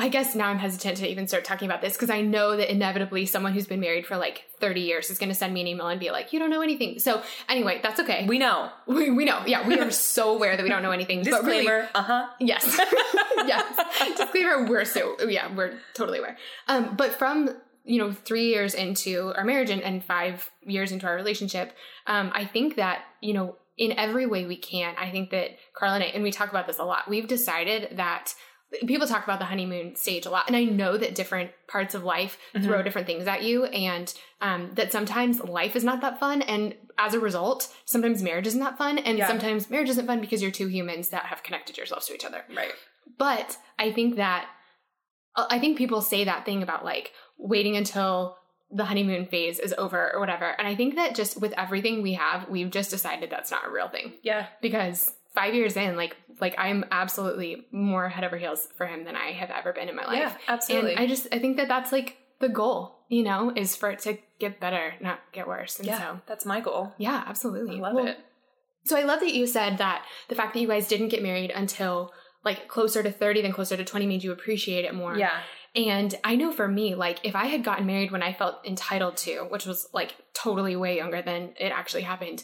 [0.00, 2.72] I guess now I'm hesitant to even start talking about this because I know that
[2.72, 5.66] inevitably someone who's been married for like 30 years is going to send me an
[5.66, 8.26] email and be like, "You don't know anything." So anyway, that's okay.
[8.26, 8.70] we know.
[8.86, 9.42] we, we know.
[9.46, 11.22] Yeah, we are so aware that we don't know anything.
[11.22, 11.88] but really- Disclaimer.
[11.94, 12.28] uh huh.
[12.40, 12.64] Yes.
[13.46, 14.16] yes.
[14.16, 16.36] Disclaimer, we're so yeah, we're totally aware.
[16.66, 17.50] Um, but from
[17.84, 21.74] you know, three years into our marriage and, and five years into our relationship,
[22.06, 25.94] um, I think that, you know, in every way we can, I think that Carl
[25.94, 28.34] and I, and we talk about this a lot, we've decided that
[28.86, 30.44] people talk about the honeymoon stage a lot.
[30.46, 34.70] And I know that different parts of life throw different things at you and um,
[34.74, 36.42] that sometimes life is not that fun.
[36.42, 38.98] And as a result, sometimes marriage isn't that fun.
[38.98, 39.26] And Yeah.
[39.28, 42.44] sometimes marriage isn't fun because you're two humans that have connected yourselves to each other.
[42.54, 42.72] Right.
[43.18, 44.46] But I think that
[45.36, 48.36] uh, I think people say that thing about like waiting until
[48.70, 50.44] the honeymoon phase is over or whatever.
[50.58, 53.70] And I think that just with everything we have, we've just decided that's not a
[53.70, 54.46] real thing Yeah.
[54.62, 59.14] because 5 years in like like I'm absolutely more head over heels for him than
[59.16, 60.18] I have ever been in my life.
[60.18, 60.92] Yeah, absolutely.
[60.92, 63.98] And I just I think that that's like the goal, you know, is for it
[64.00, 65.78] to get better, not get worse.
[65.78, 65.98] And yeah.
[65.98, 66.92] so that's my goal.
[66.98, 67.76] yeah, absolutely.
[67.76, 68.18] I love Well, it.
[68.84, 71.50] so I love that you said that the fact that you guys didn't get married
[71.50, 72.12] until
[72.44, 75.16] like closer to 30 than closer to 20 made you appreciate it more.
[75.16, 75.38] Yeah.
[75.76, 79.18] And I know for me, like if I had gotten married when I felt entitled
[79.18, 82.42] to, which was like totally way younger than it actually happened,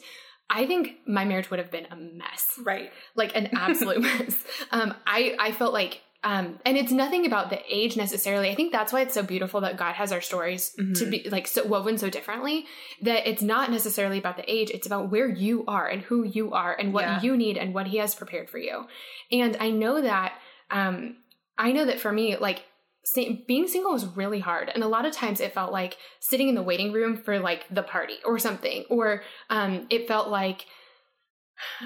[0.48, 2.58] I think my marriage would have been a mess.
[2.64, 2.90] Right.
[3.14, 4.36] Like an absolute mess.
[4.70, 8.50] Um, I, I felt like um, and it's nothing about the age necessarily.
[8.50, 11.46] I think that's why it's so beautiful that God has our stories to be like
[11.46, 12.64] so woven so differently
[13.02, 14.70] that it's not necessarily about the age.
[14.70, 17.22] It's about where you are and who you are and what Yeah.
[17.22, 18.86] you need and what he has prepared for you.
[19.30, 20.32] And I know that,
[20.68, 21.18] um,
[21.58, 22.64] I know that for me, like
[23.14, 24.70] being single was really hard.
[24.74, 27.64] And a lot of times it felt like sitting in the waiting room for like
[27.70, 30.66] the party or something, or, um, it felt like,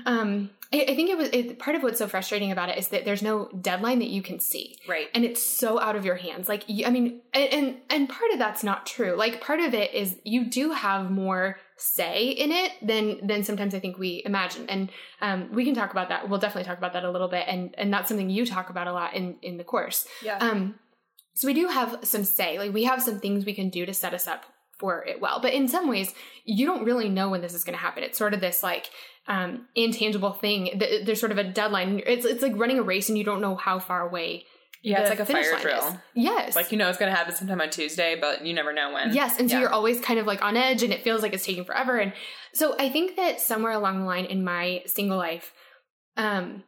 [0.06, 2.88] um, I, I think it was it, part of what's so frustrating about it is
[2.88, 5.08] that there's no deadline that you can see Right.
[5.14, 8.32] and it's so out of your hands like you, i mean and, and and part
[8.32, 12.52] of that's not true like part of it is you do have more say in
[12.52, 14.90] it than than sometimes i think we imagine and
[15.22, 17.74] um, we can talk about that we'll definitely talk about that a little bit and
[17.78, 20.38] and that's something you talk about a lot in in the course yeah.
[20.38, 20.74] um,
[21.34, 23.94] so we do have some say, like we have some things we can do to
[23.94, 24.44] set us up
[24.78, 25.40] for it well.
[25.40, 26.12] But in some ways,
[26.44, 28.02] you don't really know when this is going to happen.
[28.02, 28.88] It's sort of this like
[29.28, 30.78] um, intangible thing.
[30.78, 32.02] Th- There's sort of a deadline.
[32.06, 34.44] It's it's like running a race and you don't know how far away.
[34.82, 35.00] yeah.
[35.02, 35.88] It's like a finish fire line drill.
[35.88, 35.94] is.
[36.14, 36.56] Yes.
[36.56, 39.12] Like you know it's gonna happen sometime on Tuesday, but you never know when.
[39.14, 39.60] Yes, and so Yeah.
[39.60, 41.98] you're always kind of like on edge and it feels like it's taking forever.
[41.98, 42.12] And
[42.54, 45.52] so I think that somewhere along the line in my single life,
[46.16, 46.64] um,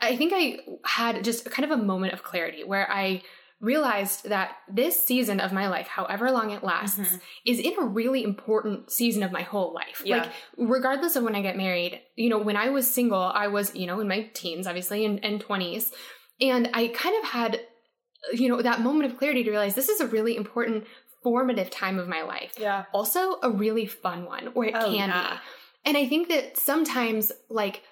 [0.00, 3.22] I think I had just kind of a moment of clarity where I
[3.60, 7.20] realized that this season of my life, however long it lasts, Mhm.
[7.46, 10.02] is in a really important season of my whole life.
[10.04, 10.18] Yeah.
[10.22, 13.74] Like, regardless of when I get married, you know, when I was single, I was,
[13.74, 15.92] you know, in my teens, obviously, and, and 20s.
[16.40, 17.60] And I kind of had
[18.32, 20.86] you know, that moment of clarity to realize this is a really important
[21.22, 22.54] formative time of my life.
[22.58, 22.84] Yeah.
[22.94, 25.34] Also a really fun one, or it Oh, can yeah.
[25.34, 25.40] be.
[25.84, 27.82] And I think that sometimes, like,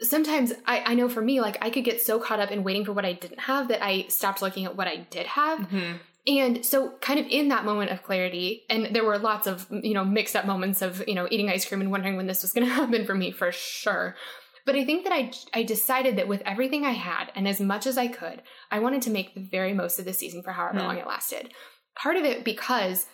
[0.00, 2.84] sometimes I, I know for me, like, I could get so caught up in waiting
[2.84, 5.60] for what I didn't have that I stopped looking at what I did have.
[5.60, 5.98] Mhm.
[6.28, 9.94] And so, kind of in that moment of clarity, and there were lots of, you
[9.94, 12.52] know, mixed up moments of, you know, eating ice cream and wondering when this was
[12.52, 14.16] going to happen for me for sure.
[14.64, 17.86] But I think that I, I decided that with everything I had and as much
[17.86, 20.78] as I could, I wanted to make the very most of this season for however
[20.80, 20.84] Hmm.
[20.84, 21.52] long it lasted.
[21.94, 23.06] Part of it because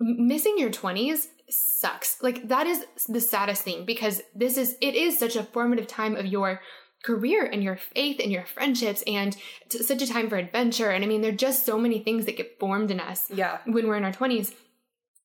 [0.00, 2.22] missing your 20s sucks.
[2.22, 6.16] Like, that is the saddest thing because this is, it is such a formative time
[6.16, 6.60] of your
[7.04, 9.36] career and your faith and your friendships and
[9.70, 10.90] such a time for adventure.
[10.90, 13.58] And I mean, there are just so many things that get formed in us Yeah.
[13.64, 14.52] when we're in our 20s.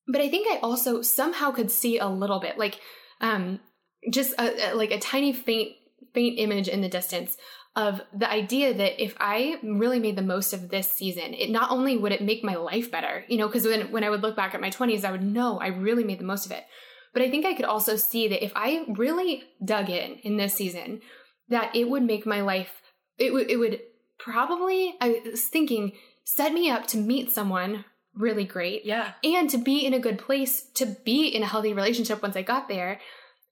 [0.06, 2.78] But I think I also somehow could see a little bit, like,
[3.20, 3.60] um,
[4.10, 5.72] just a, a- like a tiny faint,
[6.12, 7.36] faint image in the distance
[7.74, 11.70] of the idea that if I really made the most of this season, it not
[11.70, 14.36] only would it make my life better, you know, because when, when I would look
[14.36, 16.64] back at my 20s, I would know I really made the most of it.
[17.14, 20.54] But I think I could also see that if I really dug in in this
[20.54, 21.00] season,
[21.48, 22.82] that it would make my life,
[23.18, 23.80] it would, it would
[24.18, 25.92] probably, I was thinking,
[26.24, 29.12] set me up to meet someone really great Yeah.
[29.24, 32.42] and to be in a good place to be in a healthy relationship once I
[32.42, 33.00] got there.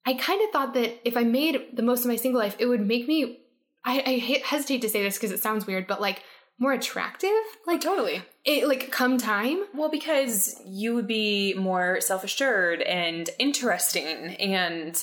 [0.05, 2.67] I kind of thought that if I made the most of my single life, it
[2.67, 3.40] would make me.
[3.85, 6.23] I, I hesitate to say this because it sounds weird, but like
[6.59, 7.31] more attractive.
[7.31, 8.23] Oh, like Totally.
[8.45, 9.65] it, like come time.
[9.75, 15.03] Well, because you would be more self assured and interesting and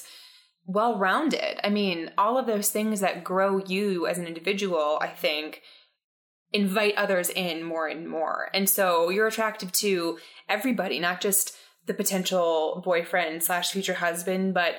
[0.66, 1.60] well rounded.
[1.66, 5.62] I mean, all of those things that grow you as an individual, I think,
[6.54, 8.50] invite others in more and more.
[8.54, 11.56] And so you're attractive to everybody, not just
[11.88, 14.76] the potential boyfriend slash future husband, but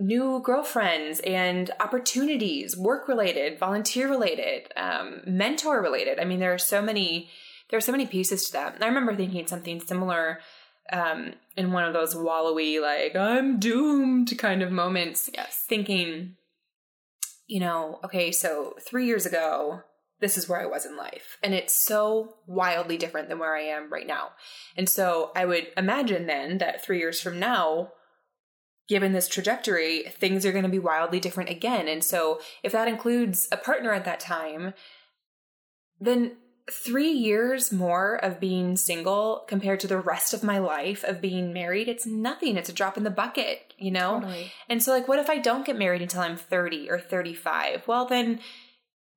[0.00, 6.18] new girlfriends and opportunities, work related, volunteer related, um, mentor related.
[6.18, 7.30] I mean, there are so many
[7.70, 8.74] there are so many pieces to that.
[8.74, 10.40] And I remember thinking something similar
[10.92, 15.64] um, in one of those wallowy, like, I'm doomed kind of moments, Yes.
[15.68, 16.34] thinking,
[17.46, 19.82] you know, okay, so three years ago,
[20.20, 21.38] this is where I was in life.
[21.42, 24.30] And it's so wildly different than where I am right now.
[24.76, 27.92] And so I would imagine then that three years from now,
[28.90, 31.86] given this trajectory, things are going to be wildly different again.
[31.86, 34.74] And so if that includes a partner at that time,
[36.00, 36.32] then
[36.68, 41.52] three years more of being single compared to the rest of my life of being
[41.52, 42.56] married, it's nothing.
[42.56, 44.18] It's a drop in the bucket, you know?
[44.18, 44.50] Totally.
[44.68, 47.86] And so, like, what if I don't get married until I'm 30 or 35?
[47.86, 48.40] Well, then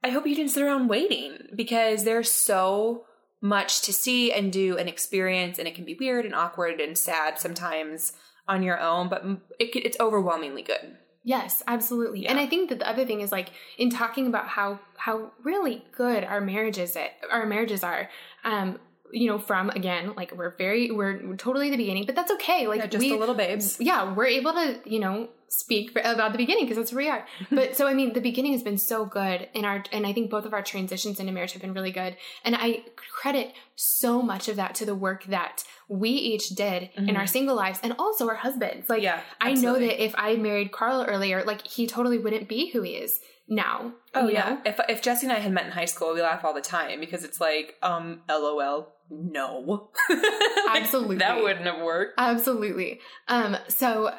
[0.04, 3.06] I hope you didn't sit around waiting because there's so
[3.42, 6.96] much to see and do and experience, and it can be weird and awkward and
[6.96, 8.14] sad sometimes
[8.48, 9.24] on your own, but
[9.60, 10.98] it, it's overwhelmingly good.
[11.24, 12.24] Yes, absolutely.
[12.24, 12.32] Yeah.
[12.32, 15.86] And I think that the other thing is like in talking about how how really
[15.96, 18.10] good our marriages it, our marriages are.
[18.44, 18.80] Um,
[19.14, 22.68] you know, from again, like we're very we're, we're totally the beginning, but that's okay.
[22.68, 23.78] Like Yeah, just we, the little babes.
[23.80, 27.10] yeah, we're able to, you know, speak for, about the beginning because that's where we
[27.10, 27.26] are.
[27.52, 30.32] but so, I mean, the beginning has been so good in our, and I think
[30.32, 32.18] both of our transitions into marriage have been really good.
[32.44, 37.12] And I credit so much of that to the work that we each did in
[37.12, 37.26] our mm-hmm.
[37.28, 38.90] single lives and also our husbands.
[38.90, 42.72] Like, Yeah, I know that if I married Carl earlier, like he totally wouldn't be
[42.72, 43.94] who he is now.
[44.14, 44.50] Oh yeah.
[44.50, 44.62] know?
[44.66, 47.00] If if Jesse and I had met in high school, we laugh all the time
[47.00, 49.90] because it's like, um, LOL, no.
[50.10, 51.18] Like, Absolutely.
[51.18, 52.16] that wouldn't have worked.
[52.18, 53.00] Absolutely.
[53.28, 54.14] Um, so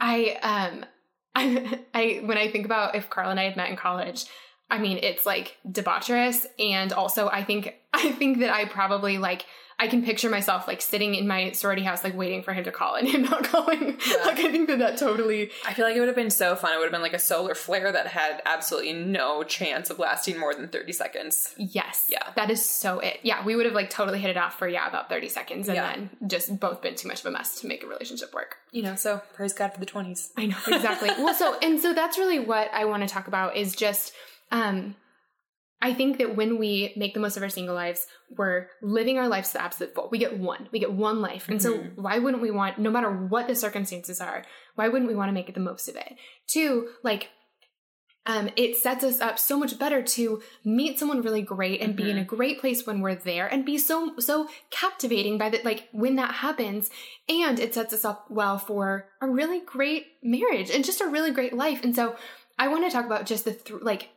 [0.00, 0.86] I um
[1.34, 4.26] I I when I think about if Carl and I had met in college,
[4.70, 9.44] I mean it's like debaucherous and also I think I think that I probably like
[9.78, 12.70] I can picture myself like sitting in my sorority house like waiting for him to
[12.72, 13.98] call and him not calling.
[14.08, 14.24] Yeah.
[14.24, 16.72] Like I think that that totally I feel like it would have been so fun.
[16.72, 20.38] It would have been like a solar flare that had absolutely no chance of lasting
[20.38, 21.54] more than 30 seconds.
[21.58, 22.06] yes.
[22.08, 22.22] Yeah.
[22.36, 23.18] That is so it.
[23.22, 25.76] Yeah, we would have like totally hit it off for yeah about 30 seconds and
[25.76, 25.92] Yeah.
[25.92, 28.56] then just both been too much of a mess to make a relationship work.
[28.72, 30.30] You know, so praise God for the 20s.
[30.36, 31.10] I know exactly.
[31.18, 34.12] well, so and so that's really what I want to talk about is just
[34.52, 34.94] um
[35.84, 39.28] I think that when we make the most of our single lives, we're living our
[39.28, 40.08] lives to the absolute full.
[40.10, 40.66] We get one.
[40.72, 41.46] We get one life.
[41.50, 45.14] And so why wouldn't we want no matter what the circumstances are, why wouldn't we
[45.14, 46.14] want to make it the most of it?
[46.46, 47.28] Two, like
[48.24, 52.10] um, it sets us up so much better to meet someone really great and be
[52.10, 55.88] in a great place when we're there and be so so captivating by that like
[55.92, 56.88] when that happens
[57.28, 61.32] and it sets us up well for a really great marriage and just a really
[61.32, 62.16] great life and so
[62.58, 64.08] i want to talk about just the th- like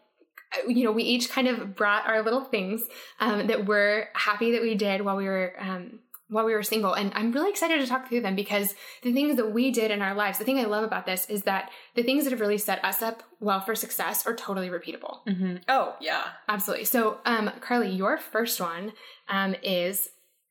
[0.67, 2.83] you know we each kind of brought our little things
[3.19, 6.93] um, that we're happy that we did while we were um, while we were single.
[6.93, 10.01] And I'm really excited to talk through them because the things that we did in
[10.01, 12.57] our lives, the thing I love about this is that the things that have really
[12.57, 15.19] set us up well for success are totally repeatable.
[15.27, 15.57] Mm-hmm.
[15.67, 16.23] Oh, yeah.
[16.49, 16.85] Absolutely.
[16.85, 18.91] So, um, Carly, your first one
[19.29, 20.09] um, is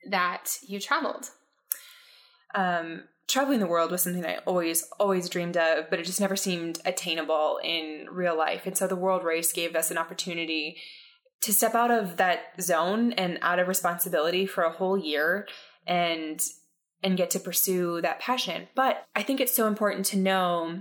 [0.09, 1.31] that you traveled.
[2.55, 6.37] Um, traveling the world was something I always, always dreamed of, but it just never
[6.37, 8.67] seemed attainable in real life.
[8.67, 10.79] And so the world race gave us an opportunity
[11.43, 15.47] to step out of that zone and out of responsibility for a whole year
[15.87, 16.41] and
[17.03, 18.69] and get to pursue that passion.
[18.75, 20.81] But I think it's so important to know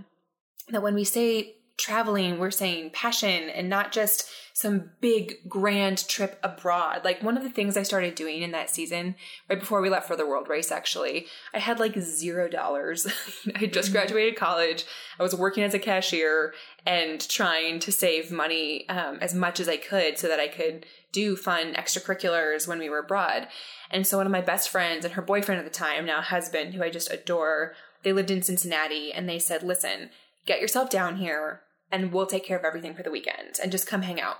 [0.70, 6.40] that when we say traveling, we're saying passion and not just some big grand trip
[6.42, 7.02] abroad.
[7.04, 9.16] Like one of the things I started doing in that season,
[9.50, 13.06] right before we left for the world race, actually, I had like zero dollars.
[13.56, 13.98] I just mm-hmm.
[13.98, 14.86] graduated college.
[15.20, 16.54] I was working as a cashier
[16.86, 20.86] and trying to save money um, as much as I could so that I could
[21.12, 23.50] do fun extracurriculars when we were abroad.
[23.92, 26.74] And so one of my best friends and her boyfriend at the time, now husband,
[26.74, 30.12] who I just adore, they lived in Cincinnati and they said, listen,
[30.46, 31.62] get yourself down here
[31.96, 34.40] and we'll take care of everything for the weekend and just come hang out.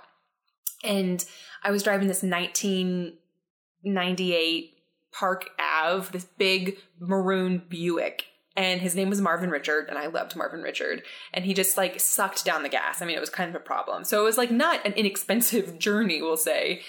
[0.84, 1.24] And
[1.62, 4.74] I was driving this 1998
[5.10, 8.26] Park Ave, this big maroon Buick.
[8.58, 11.02] And his name was Marvin Richard, and I loved Marvin Richard.
[11.32, 13.02] And he just like sucked down the gas.
[13.02, 14.04] I mean, it was kind of a problem.
[14.04, 16.82] So it was like not an inexpensive journey, we'll say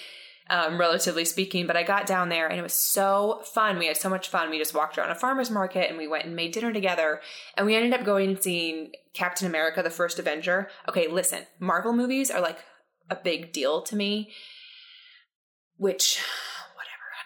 [0.50, 1.66] um, relatively speaking.
[1.66, 3.78] But I got down there and it was so fun.
[3.78, 4.50] We had so much fun.
[4.50, 7.20] We just walked around a farmer's market and we went and made dinner together.
[7.56, 10.68] And we ended up going and seeing Captain America, the first Avenger.
[10.88, 12.58] Okay, listen, Marvel movies are like
[13.10, 14.32] a big deal to me,
[15.76, 16.22] which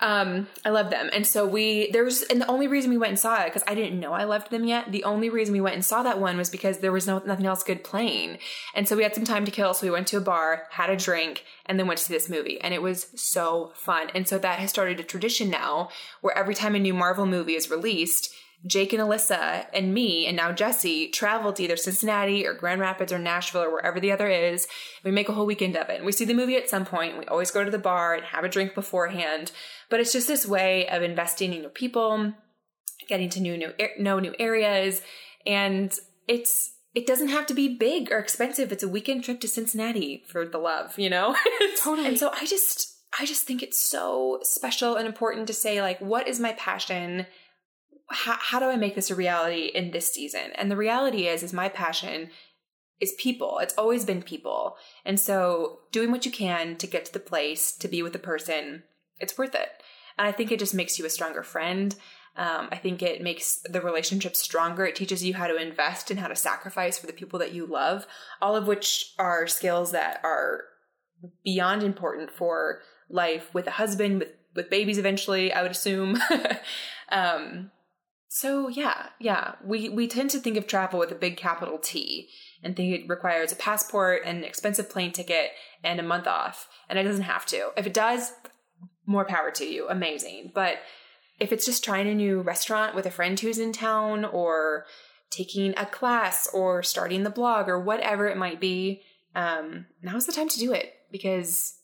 [0.02, 1.08] um, I love them.
[1.12, 3.62] And so we, there was, and the only reason we went and saw it, because
[3.68, 6.20] I didn't know I loved them yet, the only reason we went and saw that
[6.20, 8.38] one was because there was no, nothing else good playing.
[8.74, 9.74] And so we had some time to kill.
[9.74, 12.28] So we went to a bar, had a drink, and then went to see this
[12.28, 12.60] movie.
[12.60, 14.10] And it was so fun.
[14.12, 17.54] And so that has started a tradition now where every time a new Marvel movie
[17.54, 18.34] is released,
[18.64, 23.12] Jake and Alyssa and me and now Jesse travel to either Cincinnati or Grand Rapids
[23.12, 24.68] or Nashville or wherever the other is.
[25.02, 25.96] We make a whole weekend of it.
[25.96, 27.18] And we see the movie at some point.
[27.18, 29.50] We always go to the bar and have a drink beforehand.
[29.92, 32.33] But it's just this way of investing in new people,
[33.09, 35.02] getting to new, new know new areas,
[35.46, 35.92] and
[36.26, 38.72] it's it doesn't have to be big or expensive.
[38.72, 41.37] It's a weekend trip to Cincinnati for the love, you know?
[41.83, 42.09] totally.
[42.09, 46.00] And so I just I just think it's so special and important to say like
[46.00, 47.26] what is my passion?
[48.09, 50.52] how, how do I make this a reality in this season?
[50.55, 52.31] And the reality is, is my passion
[53.00, 53.59] is people.
[53.59, 54.76] It's always been people.
[55.05, 58.18] And so doing what you can to get to the place, to be with the
[58.18, 58.85] person,
[59.22, 59.70] it's worth it.
[60.18, 61.94] And I think it just makes you a stronger friend.
[62.37, 64.85] Um, I think it makes the relationship stronger.
[64.85, 67.66] It teaches you how to invest and how to sacrifice for the people that you
[67.66, 68.06] love,
[68.40, 70.64] all of which are skills that are
[71.44, 76.18] beyond important for life with a husband, with, with babies eventually, I would assume.
[77.11, 77.70] um,
[78.28, 82.30] so yeah, yeah, we we tend to think of travel with a big capital T
[82.62, 85.50] and think it requires a passport an expensive plane ticket
[85.85, 87.72] and a month off, and it doesn't have to.
[87.76, 88.32] If it does,
[89.06, 90.52] more power to you, amazing.
[90.54, 90.76] But
[91.40, 94.86] if it's just trying a new restaurant with a friend who's in town or
[95.30, 99.02] taking a class or starting the blog or whatever it might be,
[99.34, 101.78] um, now's the time to do it because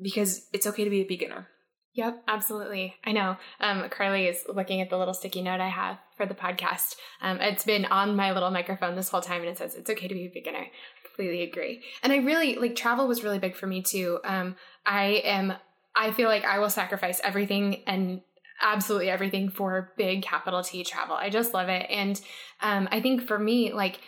[0.00, 1.48] because it's okay to be a beginner.
[1.94, 2.94] Yep, absolutely.
[3.04, 3.36] I know.
[3.60, 6.94] Um, Carly is looking at the little sticky note I have for the podcast.
[7.20, 10.06] Um, it's been on my little microphone this whole time and it says it's okay
[10.06, 10.58] to be a beginner.
[10.58, 11.82] I Completely agree.
[12.02, 14.20] And I really like travel was really big for me too.
[14.24, 14.54] Um,
[14.86, 15.54] I am,
[15.94, 18.20] I feel like I will sacrifice everything and
[18.62, 21.16] absolutely everything for big capital T travel.
[21.16, 21.86] I just love it.
[21.88, 22.20] And
[22.60, 24.00] um, I think for me, like,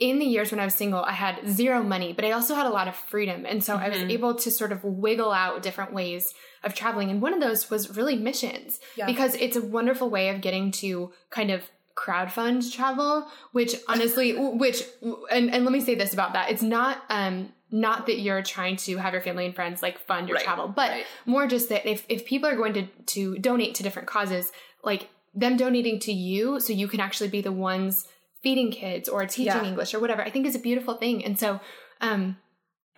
[0.00, 2.66] in the years when I was single, I had zero money, but I also had
[2.66, 3.46] a lot of freedom.
[3.46, 3.84] And so mm-hmm.
[3.84, 4.10] I was mm-hmm.
[4.10, 7.10] able to sort of wiggle out different ways of traveling.
[7.10, 9.06] And one of those was really missions yeah.
[9.06, 11.62] because it's a wonderful way of getting to kind of
[11.98, 14.82] crowdfund travel, which honestly, which,
[15.30, 16.50] and, and let me say this about that.
[16.50, 20.28] It's not, um, not that you're trying to have your family and friends like fund
[20.28, 20.44] your right.
[20.44, 21.06] travel, but right.
[21.26, 25.08] more just that if, if people are going to, to donate to different causes, like
[25.34, 28.06] them donating to you so you can actually be the ones
[28.42, 29.64] feeding kids or teaching yeah.
[29.64, 31.24] English or whatever, I think is a beautiful thing.
[31.24, 31.60] And so,
[32.00, 32.36] um,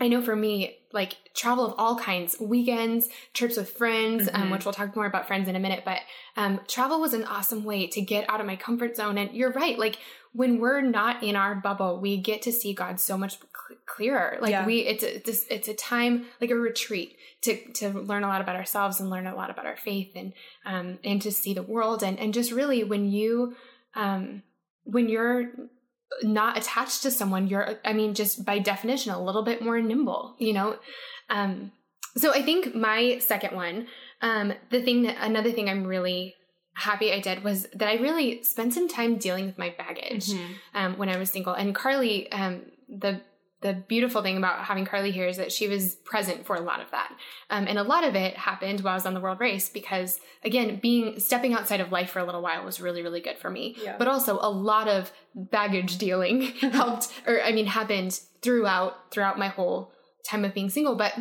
[0.01, 4.43] I know for me, like travel of all kinds, weekends, trips with friends, um, mm-hmm.
[4.43, 5.99] um, which we'll talk more about friends in a minute, but
[6.37, 9.19] um, travel was an awesome way to get out of my comfort zone.
[9.19, 9.99] And you're right, like
[10.33, 14.39] when we're not in our bubble, we get to see God so much cl- clearer.
[14.41, 14.67] Like yeah.
[14.67, 18.41] we, it's a, it's, it's a time, like a retreat to, to learn a lot
[18.41, 20.33] about ourselves and learn a lot about our faith and,
[20.65, 22.03] um, and to see the world.
[22.03, 23.55] And, and just really when you,
[23.95, 24.43] um,
[24.85, 25.51] when you're
[26.23, 30.35] not attached to someone, you're, I mean, just by definition, a little bit more nimble,
[30.39, 30.77] you know?
[31.29, 31.73] Um,
[32.17, 33.87] so I think my second one
[34.23, 36.35] Um, the thing that another thing I'm really
[36.75, 40.53] happy I did was that I really spent some time dealing with my baggage Mm-hmm.
[40.75, 41.55] um, when I was single.
[41.55, 43.23] And Carly, um, the
[43.63, 46.81] the beautiful thing about having Carly here is that she was present for a lot
[46.81, 47.13] of that,
[47.51, 50.21] um, and a lot of it happened while I was on the world race because
[50.45, 53.51] again, being stepping outside of life for a little while was really really good for
[53.51, 53.77] me.
[53.83, 53.97] Yeah.
[53.99, 59.49] But also a lot of baggage dealing helped, or I mean, happened throughout throughout my
[59.49, 59.93] whole
[60.25, 60.97] time of being single.
[60.97, 61.15] But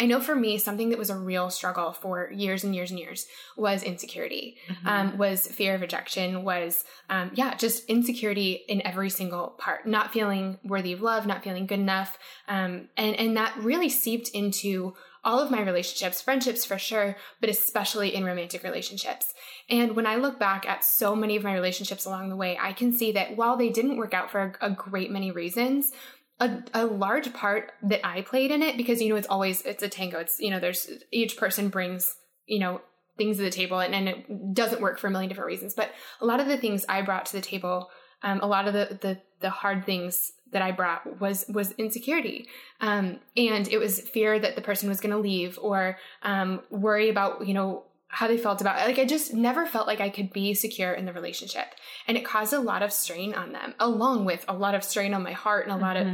[0.00, 2.98] I know for me, something that was a real struggle for years and years and
[2.98, 3.26] years
[3.56, 4.88] was insecurity, Mm-hmm.
[4.88, 10.12] um, was fear of rejection, was, um, yeah, just insecurity in every single part, not
[10.12, 12.18] feeling worthy of love, not feeling good enough.
[12.48, 17.50] Um, and, and that really seeped into all of my relationships, friendships for sure, but
[17.50, 19.34] especially in romantic relationships.
[19.68, 22.72] And when I look back at so many of my relationships along the way, I
[22.72, 25.92] can see that while they didn't work out for a, a great many reasons,
[26.40, 29.82] a, a large part that I played in it because you know it's always it's
[29.82, 30.18] a tango.
[30.18, 32.16] It's you know there's each person brings
[32.46, 32.80] you know
[33.18, 35.74] things to the table and, and it doesn't work for a million different reasons.
[35.74, 37.90] But a lot of the things I brought to the table,
[38.22, 42.48] um, a lot of the the the hard things that I brought was was insecurity,
[42.80, 47.10] um, and it was fear that the person was going to leave or um, worry
[47.10, 48.86] about you know how they felt about it.
[48.86, 51.66] Like I just never felt like I could be secure in the relationship.
[52.08, 55.14] And it caused a lot of strain on them, along with a lot of strain
[55.14, 56.08] on my heart and a lot of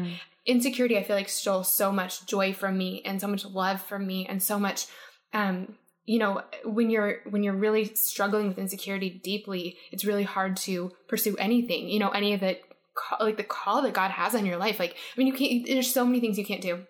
[0.45, 0.99] insecurity.
[0.99, 4.27] I feel like stole so much joy from me and so much love from me
[4.27, 4.87] and so much
[5.33, 5.75] um
[6.07, 10.93] you know when you're when you're really struggling with insecurity deeply it's really hard to
[11.09, 12.59] pursue anything you know any of the
[13.21, 15.93] like the call that god has on your life like i mean you can't there's
[15.93, 16.85] so many things you can't do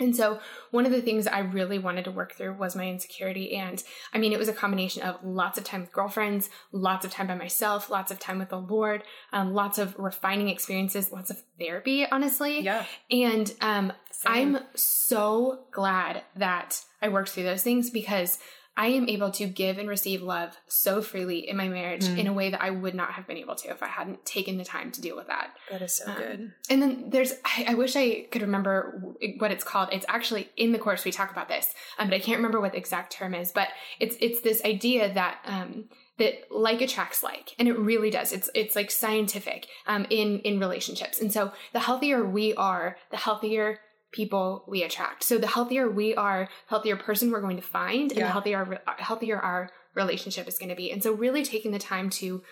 [0.00, 0.40] and so
[0.70, 3.56] one of the things I really wanted to work through was my insecurity.
[3.56, 3.82] And
[4.14, 7.26] I mean, it was a combination of lots of time with girlfriends, lots of time
[7.26, 11.42] by myself, lots of time with the Lord, um, lots of refining experiences, lots of
[11.58, 12.60] therapy, honestly.
[12.60, 12.84] Yeah.
[13.10, 13.92] And um,
[14.24, 18.38] I'm so glad that I worked through those things because
[18.78, 22.18] I am able to give and receive love so freely in my marriage Mm.
[22.18, 24.56] in a way that I would not have been able to if I hadn't taken
[24.56, 25.48] the time to deal with that.
[25.70, 26.52] That is so Um, good.
[26.70, 29.02] And then there's, I, I wish I could remember
[29.38, 29.88] what it's called.
[29.90, 32.72] It's actually in the course we talk about this, um, but I can't remember what
[32.72, 33.50] the exact term is.
[33.52, 33.68] But
[33.98, 38.32] it's it's this idea that um, that like attracts like, and it really does.
[38.32, 41.20] It's it's like scientific um, in in relationships.
[41.20, 43.80] And so the healthier we are, the healthier
[44.12, 45.22] people we attract.
[45.22, 48.26] So the healthier we are, healthier person we're going to find, and Yeah.
[48.26, 50.90] the healthier healthier our relationship is going to be.
[50.90, 52.42] And so really taking the time to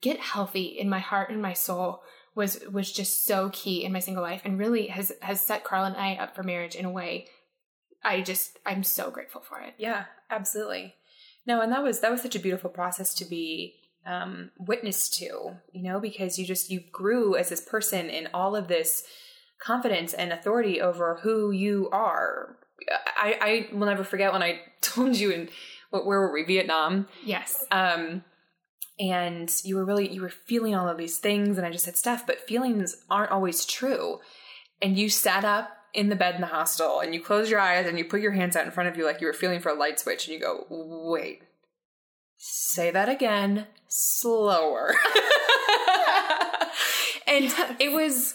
[0.00, 2.02] get healthy in my heart and my soul
[2.34, 5.84] was was just so key in my single life and really has has set Carl
[5.84, 7.26] and I up for marriage in a way
[8.02, 9.74] I just I'm so grateful for it.
[9.78, 10.94] Yeah, absolutely.
[11.46, 15.56] No, and that was that was such a beautiful process to be um, witness to,
[15.72, 19.04] you know, because you just you grew as this person in all of this
[19.64, 22.56] confidence and authority over who you are.
[23.16, 25.48] I, I will never forget when I told you in
[25.90, 27.64] what where were we Vietnam, Yes.
[27.70, 28.24] um,
[28.98, 31.96] and you were really you were feeling all of these things, and I just said
[31.96, 34.20] stuff, but feelings aren't always true.
[34.82, 37.86] And you sat up in the bed in the hostel, and you closed your eyes,
[37.86, 39.68] and you put your hands out in front of you like you were feeling for
[39.70, 41.42] a light switch, and you go, "Wait,
[42.36, 44.94] say that again, slower."
[47.26, 48.34] and it was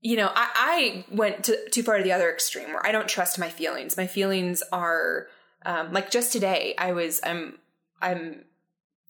[0.00, 3.08] you know, I, I went to too far to the other extreme where I don't
[3.08, 3.96] trust my feelings.
[3.96, 5.26] My feelings are
[5.66, 6.74] um, like just today.
[6.78, 7.58] I was I'm
[8.00, 8.44] I'm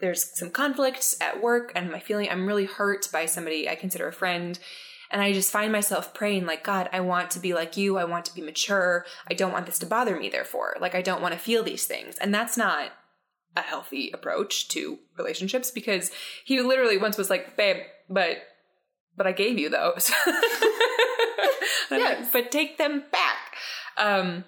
[0.00, 4.08] there's some conflicts at work, and my feeling I'm really hurt by somebody I consider
[4.08, 4.58] a friend,
[5.10, 7.98] and I just find myself praying like God, I want to be like you.
[7.98, 9.04] I want to be mature.
[9.30, 10.30] I don't want this to bother me.
[10.30, 12.92] Therefore, like I don't want to feel these things, and that's not
[13.56, 16.10] a healthy approach to relationships because
[16.44, 17.78] he literally once was like, babe,
[18.08, 18.38] but
[19.18, 20.10] but I gave you those.
[21.90, 22.28] Yes.
[22.32, 23.54] but take them back.
[23.96, 24.44] Um,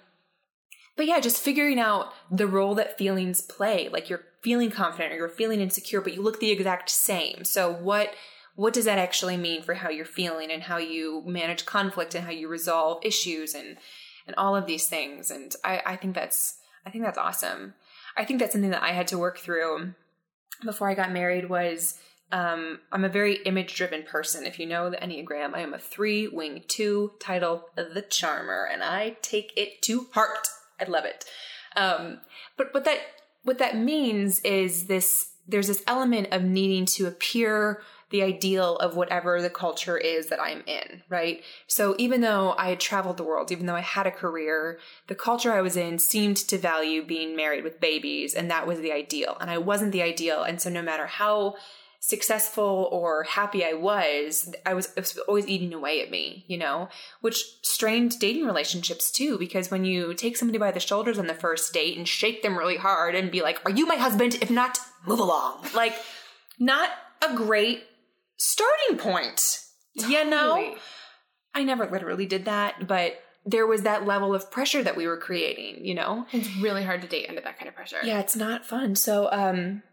[0.95, 3.89] but yeah, just figuring out the role that feelings play.
[3.89, 7.43] Like you're feeling confident or you're feeling insecure, but you look the exact same.
[7.43, 8.13] So what
[8.55, 12.25] what does that actually mean for how you're feeling and how you manage conflict and
[12.25, 13.77] how you resolve issues and
[14.27, 15.31] and all of these things?
[15.31, 17.73] And I, I think that's I think that's awesome.
[18.17, 19.93] I think that's something that I had to work through
[20.63, 21.97] before I got married was
[22.31, 24.45] um, I'm a very image driven person.
[24.45, 28.83] If you know the Enneagram, I am a three wing two titled the Charmer, and
[28.83, 30.47] I take it to heart.
[30.79, 31.25] I love it.
[31.75, 32.19] Um,
[32.57, 32.99] but what that
[33.43, 38.95] what that means is this there's this element of needing to appear the ideal of
[38.95, 41.41] whatever the culture is that I'm in, right?
[41.67, 45.15] So even though I had traveled the world, even though I had a career, the
[45.15, 48.91] culture I was in seemed to value being married with babies, and that was the
[48.91, 49.37] ideal.
[49.39, 50.43] And I wasn't the ideal.
[50.43, 51.55] And so no matter how
[52.03, 56.57] successful or happy I was, I was, it was always eating away at me, you
[56.57, 56.89] know,
[57.21, 59.37] which strained dating relationships too.
[59.37, 62.57] Because when you take somebody by the shoulders on the first date and shake them
[62.57, 64.35] really hard and be like, Are you my husband?
[64.41, 65.67] If not, move along.
[65.75, 65.93] Like,
[66.59, 66.89] not
[67.21, 67.83] a great
[68.35, 69.59] starting point,
[69.93, 70.75] you know?
[71.53, 75.17] I never literally did that, but there was that level of pressure that we were
[75.17, 76.25] creating, you know?
[76.31, 77.99] It's really hard to date under that kind of pressure.
[78.03, 78.95] Yeah, it's not fun.
[78.95, 79.83] So, um,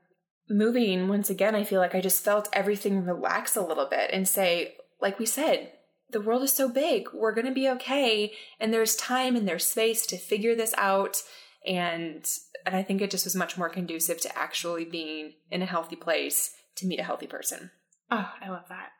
[0.49, 4.26] moving once again, I feel like I just felt everything relax a little bit and
[4.26, 5.72] say, like we said,
[6.11, 7.09] the world is so big.
[7.12, 8.32] We're going to be okay.
[8.59, 11.22] And there's time and there's space to figure this out.
[11.66, 12.26] And,
[12.64, 15.96] and I think it just was much more conducive to actually being in a healthy
[15.96, 17.70] place to meet a healthy person.
[18.11, 18.90] Oh, I love that.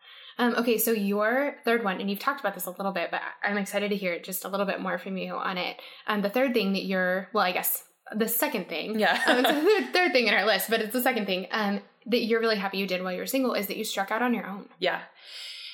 [0.41, 3.23] Um, okay, so your third one, and you've talked about this a little bit, but
[3.43, 5.79] I'm excited to hear just a little bit more from you on it.
[6.07, 7.83] Um, the third thing that you're, well, I guess
[8.15, 9.21] the second thing, Yeah.
[9.27, 11.81] um, it's the third, third thing in our list, but it's the second thing um,
[12.07, 14.23] that you're really happy you did while you were single is that you struck out
[14.23, 14.69] on your own.
[14.79, 15.01] Yeah.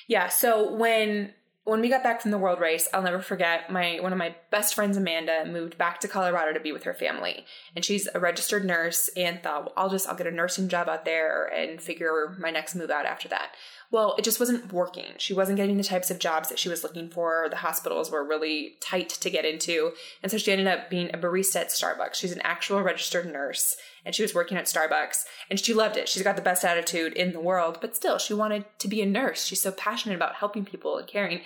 [0.07, 0.29] Yeah.
[0.29, 1.33] So when
[1.67, 4.35] when we got back from the world race, I'll never forget my one of my
[4.51, 7.47] best friends, Amanda, moved back to Colorado to be with her family.
[7.75, 10.89] And she's a registered nurse and thought, well, I'll just I'll get a nursing job
[10.91, 13.53] out there and figure my next move out after that.
[13.95, 15.13] Well, it just wasn't working.
[15.19, 17.47] She wasn't getting the types of jobs that she was looking for.
[17.49, 19.93] The hospitals were really tight to get into.
[20.21, 22.15] And so she ended up being a barista at Starbucks.
[22.15, 26.09] She's an actual registered nurse and she was working at Starbucks and she loved it.
[26.09, 29.07] She's got the best attitude in the world, but still, she wanted to be a
[29.07, 29.45] nurse.
[29.45, 31.43] She's so passionate about helping people and caring.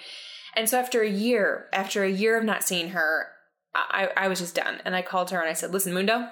[0.57, 3.26] And so after a year, after a year of not seeing her,
[3.74, 4.78] I, I was just done.
[4.86, 6.30] And I called her and I said, Listen, Mundo,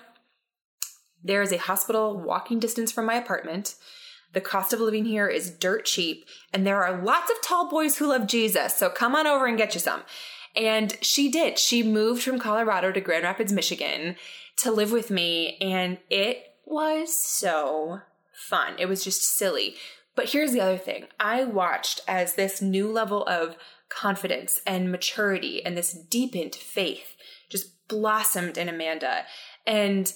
[1.23, 3.75] there is a hospital walking distance from my apartment.
[4.37, 7.97] The cost of living here is dirt cheap, and there are lots of tall boys
[7.97, 8.77] who love Jesus.
[8.77, 10.03] So come on over and get you some.
[10.55, 11.59] And she did.
[11.59, 14.15] She moved from Colorado to Grand Rapids, Michigan
[14.59, 18.03] to live with me, and it was so
[18.35, 18.75] fun.
[18.79, 19.77] It was just silly.
[20.15, 23.57] But here's the other thing I watched as this new level of
[23.89, 27.17] confidence and maturity and this deepened faith
[27.49, 29.25] just blossomed in Amanda.
[29.67, 30.13] And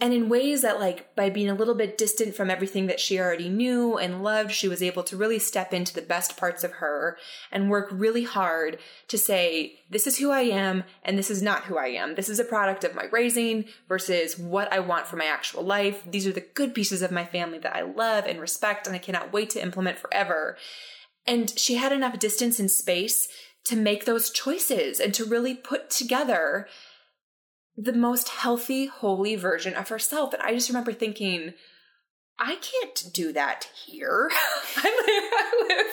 [0.00, 3.18] and in ways that like by being a little bit distant from everything that she
[3.18, 6.72] already knew and loved she was able to really step into the best parts of
[6.72, 7.16] her
[7.50, 8.78] and work really hard
[9.08, 12.14] to say this is who i am and this is not who i am.
[12.14, 16.02] This is a product of my raising versus what i want for my actual life.
[16.06, 18.98] These are the good pieces of my family that i love and respect and i
[18.98, 20.56] cannot wait to implement forever.
[21.26, 23.28] And she had enough distance and space
[23.64, 26.66] to make those choices and to really put together
[27.78, 30.34] the most healthy, holy version of herself.
[30.34, 31.54] And I just remember thinking,
[32.36, 34.28] I can't do that here.
[34.76, 35.86] I live, I live,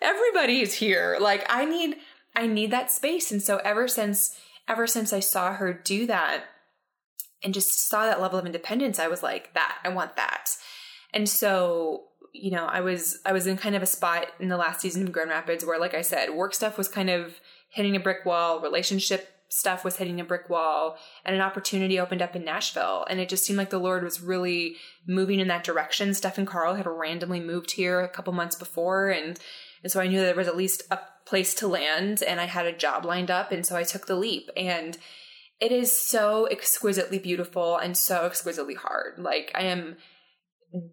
[0.00, 1.18] everybody's here.
[1.20, 1.96] Like I need,
[2.36, 3.32] I need that space.
[3.32, 4.38] And so ever since,
[4.68, 6.44] ever since I saw her do that
[7.42, 10.50] and just saw that level of independence, I was like, that, I want that.
[11.12, 14.56] And so, you know, I was, I was in kind of a spot in the
[14.56, 17.40] last season of Grand Rapids where, like I said, work stuff was kind of
[17.70, 22.22] hitting a brick wall, relationship stuff was hitting a brick wall and an opportunity opened
[22.22, 23.06] up in Nashville.
[23.08, 24.76] And it just seemed like the Lord was really
[25.06, 26.14] moving in that direction.
[26.14, 29.08] Steph and Carl had randomly moved here a couple months before.
[29.08, 29.38] And,
[29.82, 32.66] and so I knew there was at least a place to land and I had
[32.66, 33.50] a job lined up.
[33.50, 34.98] And so I took the leap and
[35.60, 39.18] it is so exquisitely beautiful and so exquisitely hard.
[39.18, 39.96] Like I am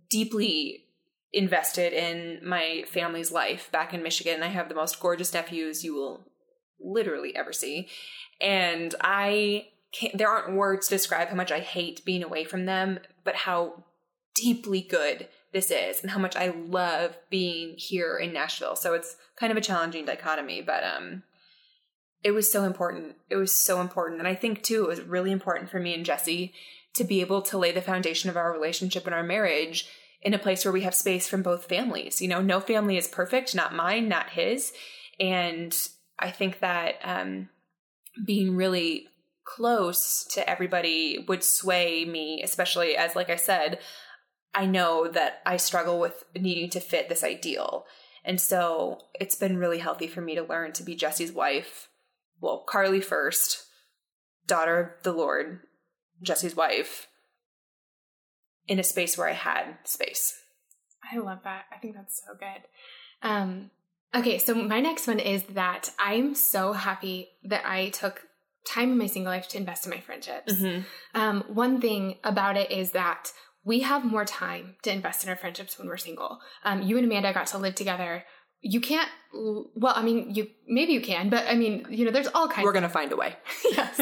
[0.10, 0.86] deeply
[1.34, 4.42] invested in my family's life back in Michigan.
[4.42, 6.26] I have the most gorgeous nephews you will
[6.80, 7.90] literally ever see.
[8.42, 12.66] And I can't, there aren't words to describe how much I hate being away from
[12.66, 13.86] them, but how
[14.36, 18.76] deeply good this is and how much I love being here in Nashville.
[18.76, 21.24] So it's kind of a challenging dichotomy, but um
[22.24, 23.16] it was so important.
[23.30, 24.20] It was so important.
[24.20, 26.54] And I think too it was really important for me and Jesse
[26.96, 29.88] to be able to lay the foundation of our relationship and our marriage
[30.22, 32.22] in a place where we have space from both families.
[32.22, 34.74] You know, no family is perfect, not mine, not his.
[35.20, 35.76] And
[36.20, 37.48] I think that um
[38.24, 39.08] being really
[39.44, 43.80] close to everybody would sway me, especially as, like I said,
[44.54, 47.86] I know that I struggle with needing to fit this ideal.
[48.24, 51.90] And so it's been really healthy for me to learn to be Jesse's wife.
[52.42, 53.66] Well, Carly first,
[54.48, 55.60] daughter of the Lord,
[56.22, 57.08] Jesse's wife,
[58.68, 60.34] in a space where I had space.
[61.12, 61.66] I love that.
[61.72, 62.64] I think that's so good.
[63.22, 63.70] Um,
[64.16, 68.22] okay, so my next one is that I'm so happy that I took
[68.68, 70.54] time in my single life to invest in my friendships.
[71.14, 73.32] Um, one thing about it is that
[73.64, 76.40] we have more time to invest in our friendships when we're single.
[76.64, 78.24] Um, you and Amanda got to live together.
[78.62, 79.10] You can't.
[79.34, 82.66] Well, I mean, you maybe you can, but I mean, you know, there's all kinds.
[82.66, 83.36] We're going to find a way.
[83.72, 84.02] yes,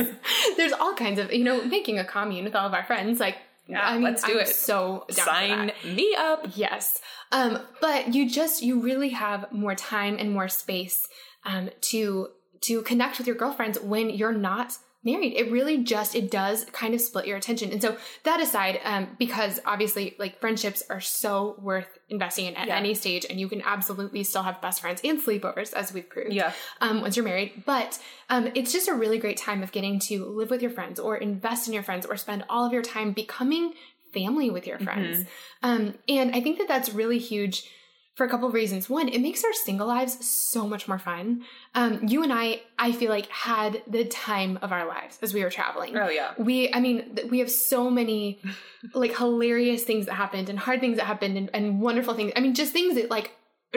[0.57, 3.20] there's all kinds of you know making a commune with all of our friends.
[3.20, 3.38] Like
[3.68, 4.49] Yeah, I mean, let's do I'm it.
[4.49, 6.47] So Sign me up.
[6.55, 6.99] Yes.
[7.32, 11.07] Um, but you just you really have more time and more space
[11.45, 12.30] um, to
[12.61, 15.33] to connect with your girlfriends when you're not married.
[15.35, 17.71] It really just it does kind of split your attention.
[17.71, 22.67] And so that aside, um, because obviously like friendships are so worth investing in at
[22.67, 22.77] Yeah.
[22.77, 26.33] any stage, and you can absolutely still have best friends and sleepovers as we've proved
[26.33, 26.53] Yeah.
[26.81, 27.63] um, once you're married.
[27.65, 27.99] But
[28.29, 31.17] um, it's just a really great time of getting to live with your friends or
[31.17, 33.73] invest in your friends or spend all of your time becoming
[34.13, 35.25] family with your friends.
[35.63, 37.67] Um, and I think that that's really huge
[38.16, 38.89] for a couple of reasons.
[38.89, 41.43] One, it makes our single lives so much more fun.
[41.74, 45.43] Um, you and I, I feel like, had the time of our lives as we
[45.43, 45.97] were traveling.
[45.97, 46.34] Oh yeah.
[46.38, 48.39] We, I mean, we have so many
[48.93, 52.32] like hilarious things that happened and hard things that happened and, and wonderful things.
[52.36, 53.32] I mean, just things that like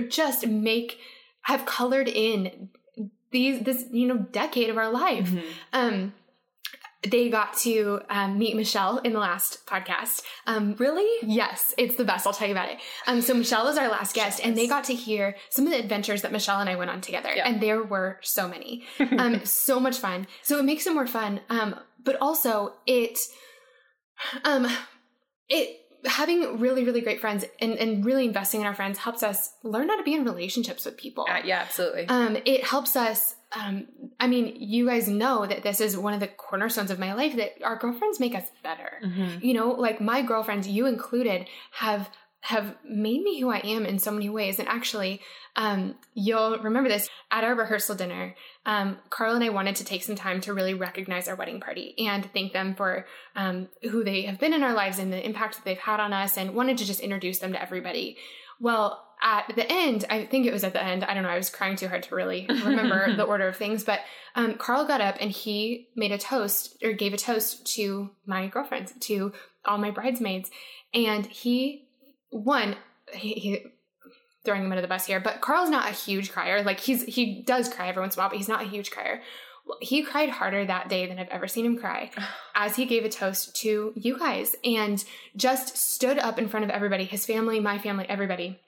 [0.09, 0.99] just make
[1.43, 2.68] have colored in
[3.30, 5.30] these this you know decade of our life.
[5.30, 5.49] Mm-hmm.
[5.72, 6.12] Um,
[7.11, 10.22] they got to um, meet Michelle in the last podcast.
[10.46, 11.09] Um, Really?
[11.26, 12.26] Yes, it's the best.
[12.26, 12.78] I'll tell you about it.
[13.07, 15.78] Um, so Michelle was our last guest, and they got to hear some of the
[15.78, 17.48] adventures that Michelle and I went on together, Yeah.
[17.48, 18.84] and there were so many,
[19.18, 20.26] um, so much fun.
[20.42, 23.18] So it makes it more fun, um, but also it,
[24.44, 24.66] um,
[25.48, 29.52] it having really really great friends and, and really investing in our friends helps us
[29.62, 31.26] learn how to be in relationships with people.
[31.28, 32.09] Uh, yeah, absolutely.
[32.09, 33.34] Um, it helps us.
[33.52, 33.86] Um,
[34.18, 37.36] I mean, you guys know that this is one of the cornerstones of my life
[37.36, 39.00] that our girlfriends make us better.
[39.04, 39.42] Mhm.
[39.42, 42.11] You know, like my girlfriends, you included, have
[42.47, 44.61] have made me who I am in so many ways.
[44.61, 45.20] And actually,
[45.57, 48.36] um, you'll remember this at our rehearsal dinner.
[48.64, 51.97] Um, Carl and I wanted to take some time to really recognize our wedding party
[51.99, 55.57] and thank them for um, who they have been in our lives and the impact
[55.57, 58.16] that they've had on us, and wanted to just introduce them to everybody.
[58.61, 61.03] Well, at the end, I think it was at the end.
[61.03, 61.30] I don't know.
[61.30, 64.01] I was crying too hard to really remember the order of things, but
[64.36, 68.47] um, Carl got up and he made a toast or gave a toast to my
[68.47, 69.32] girlfriends, to
[69.64, 70.49] all my bridesmaids,
[70.94, 71.86] and he
[72.30, 72.76] one
[73.12, 73.64] he, he
[74.44, 76.62] throwing him under the bus here, but Carl's not a huge crier.
[76.62, 78.90] Like he's he does cry every once in a while, but he's not a huge
[78.90, 79.20] crier.
[79.80, 82.10] He cried harder that day than I've ever seen him cry
[82.54, 85.04] as he gave a toast to you guys and
[85.36, 88.60] just stood up in front of everybody, his family, my family, everybody,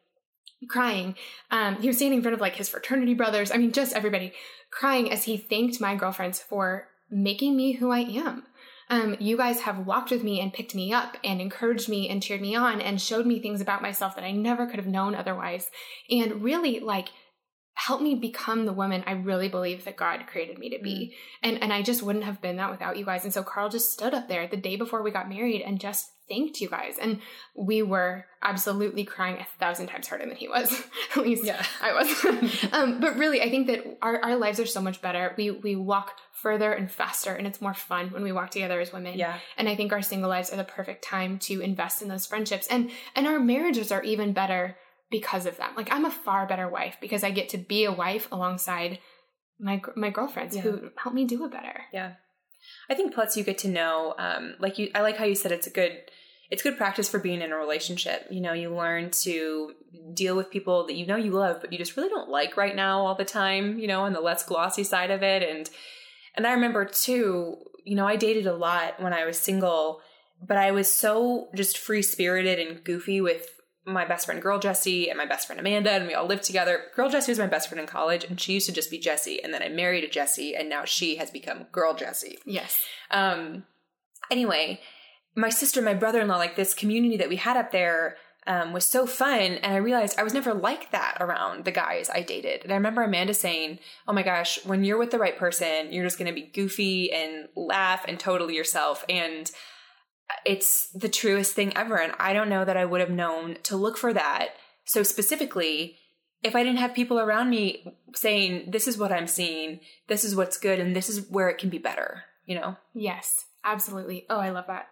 [0.68, 1.14] crying.
[1.50, 3.52] Um, he was standing in front of like his fraternity brothers.
[3.52, 4.32] I mean, just everybody
[4.70, 8.44] crying as he thanked my girlfriends for making me who I am.
[8.90, 12.22] Um, you guys have walked with me and picked me up and encouraged me and
[12.22, 15.14] cheered me on and showed me things about myself that I never could have known
[15.14, 15.70] otherwise.
[16.10, 17.08] And really, like,
[17.74, 21.14] helped me become the woman I really believe that God created me to be.
[21.42, 23.22] And and I just wouldn't have been that without you guys.
[23.24, 26.10] And so Carl just stood up there the day before we got married and just
[26.28, 26.96] thanked you guys.
[27.00, 27.20] And
[27.56, 30.72] we were absolutely crying a thousand times harder than he was.
[31.16, 31.64] At least Yeah.
[31.80, 32.68] I was.
[32.72, 35.34] um, but really, I think that our, our lives are so much better.
[35.36, 36.12] We we walk
[36.42, 39.18] further and faster, and it's more fun when we walk together as women.
[39.18, 39.38] Yeah.
[39.56, 42.66] And I think our single lives are the perfect time to invest in those friendships,
[42.68, 44.76] and and our marriages are even better
[45.10, 45.70] because of them.
[45.76, 48.98] Like I'm a far better wife because I get to be a wife alongside
[49.58, 50.62] my my girlfriends Yeah.
[50.62, 51.82] who help me do it better.
[51.92, 52.12] Yeah.
[52.90, 55.52] I think plus you get to know, um, like you, I like how you said
[55.52, 55.92] it's a good,
[56.50, 58.26] it's good practice for being in a relationship.
[58.30, 59.72] You know, you learn to
[60.12, 62.74] deal with people that you know you love, but you just really don't like right
[62.76, 65.42] now all the time, you know, on the less glossy side of it.
[65.42, 65.70] And,
[66.38, 70.00] and I remember too, you know, I dated a lot when I was single,
[70.40, 75.08] but I was so just free spirited and goofy with my best friend girl Jessie
[75.08, 76.84] and my best friend Amanda, and we all lived together.
[76.94, 79.42] Girl Jessie was my best friend in college, and she used to just be Jessie.
[79.42, 82.38] And then I married a Jessie, and now she has become girl Jessie.
[82.44, 82.78] Yes.
[83.10, 83.64] Um,
[84.30, 84.80] anyway,
[85.34, 88.16] my sister, my brother in law, like this community that we had up there
[88.48, 89.40] um, was so fun.
[89.40, 92.64] And I realized I was never like that around the guys I dated.
[92.64, 93.78] And I remember Amanda saying,
[94.08, 97.12] Oh my gosh, when you're with the right person, you're just going to be goofy
[97.12, 99.04] and laugh and totally yourself.
[99.08, 99.50] And
[100.44, 101.96] it's the truest thing ever.
[101.96, 104.48] And I don't know that I would have known to look for that
[104.84, 105.98] so specifically
[106.42, 110.34] if I didn't have people around me saying, This is what I'm seeing, this is
[110.34, 112.76] what's good, and this is where it can be better, you know?
[112.94, 114.24] Yes, absolutely.
[114.30, 114.88] Oh, I love that.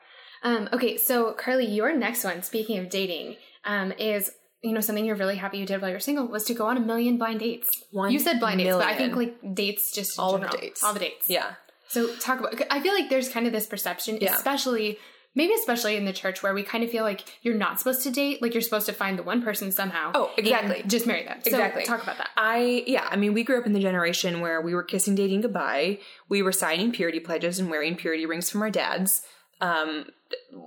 [0.46, 4.30] Um, okay, so Carly, your next one, speaking of dating, um, is
[4.62, 6.76] you know something you're really happy you did while you're single was to go on
[6.76, 7.68] a million blind dates.
[7.90, 10.82] One you said blind dates, but I think like dates just All of the dates.
[10.84, 11.28] all the dates.
[11.28, 11.54] Yeah.
[11.88, 12.54] So talk about.
[12.70, 14.34] I feel like there's kind of this perception, Yeah.
[14.34, 14.98] especially
[15.34, 18.10] maybe especially in the church where we kind of feel like you're not supposed to
[18.10, 20.10] date, like you're supposed to find the one person somehow.
[20.14, 20.82] Oh, exactly.
[20.86, 21.38] just marry them.
[21.42, 21.84] So Exactly.
[21.84, 22.30] talk about that.
[22.36, 25.42] I yeah, I mean we grew up in the generation where we were kissing dating
[25.42, 25.98] goodbye.
[26.28, 29.22] We were signing purity pledges and wearing purity rings from our dads.
[29.60, 30.06] Um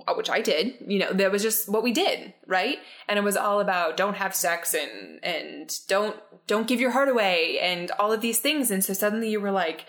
[0.06, 0.74] Uh, which I did.
[0.86, 2.78] You know, that was just what we did, right?
[3.08, 7.08] And it was all about don't have sex and and don't don't give your heart
[7.08, 8.70] away and all of these things.
[8.70, 9.86] And so suddenly you were like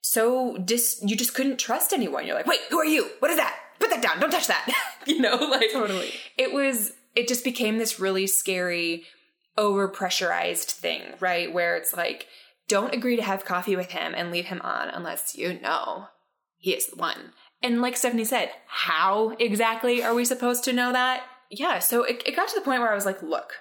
[0.00, 2.26] so dis you just couldn't trust anyone.
[2.26, 3.08] You're like, "Wait, who are you?
[3.20, 3.56] What is that?
[3.78, 4.18] Put that down.
[4.20, 4.68] Don't touch that."
[5.06, 6.10] you know, like Totally.
[6.36, 9.04] it was it just became this really scary
[9.56, 11.52] over pressurized thing, right?
[11.52, 12.26] Where it's like,
[12.68, 16.06] don't agree to have coffee with him and leave him on unless you know
[16.56, 17.32] he is the one.
[17.62, 21.22] And like Stephanie said, how exactly are we supposed to know that?
[21.50, 23.54] Yeah, so it, it got to the point where I was like, look,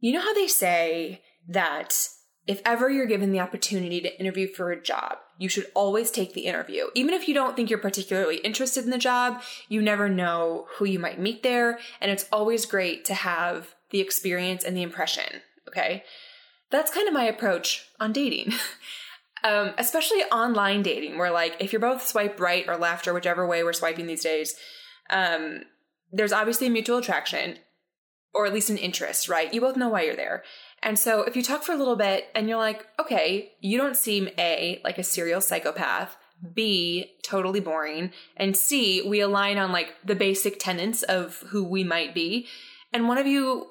[0.00, 2.08] you know how they say that
[2.46, 6.34] if ever you're given the opportunity to interview for a job, you should always take
[6.34, 6.86] the interview.
[6.94, 10.84] Even if you don't think you're particularly interested in the job, you never know who
[10.84, 11.78] you might meet there.
[12.00, 15.42] And it's always great to have the experience and the impression.
[15.68, 16.04] Okay.
[16.70, 18.54] That's kind of my approach on dating.
[19.44, 23.46] um, especially online dating, where like if you're both swipe right or left or whichever
[23.46, 24.54] way we're swiping these days,
[25.10, 25.62] um,
[26.12, 27.58] there's obviously a mutual attraction
[28.34, 29.52] or at least an interest, right?
[29.52, 30.42] You both know why you're there.
[30.82, 33.96] And so if you talk for a little bit and you're like, okay, you don't
[33.96, 36.16] seem A, like a serial psychopath,
[36.54, 41.84] B, totally boring, and C, we align on like the basic tenets of who we
[41.84, 42.48] might be,
[42.92, 43.70] and one of you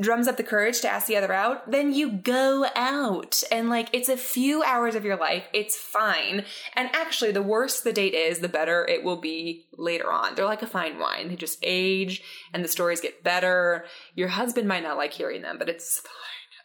[0.00, 3.42] drums up the courage to ask the other out, then you go out.
[3.50, 6.44] And like it's a few hours of your life, it's fine.
[6.74, 10.34] And actually, the worse the date is, the better it will be later on.
[10.34, 11.28] They're like a fine wine.
[11.28, 12.22] They just age
[12.52, 13.84] and the stories get better.
[14.14, 16.12] Your husband might not like hearing them, but it's fine.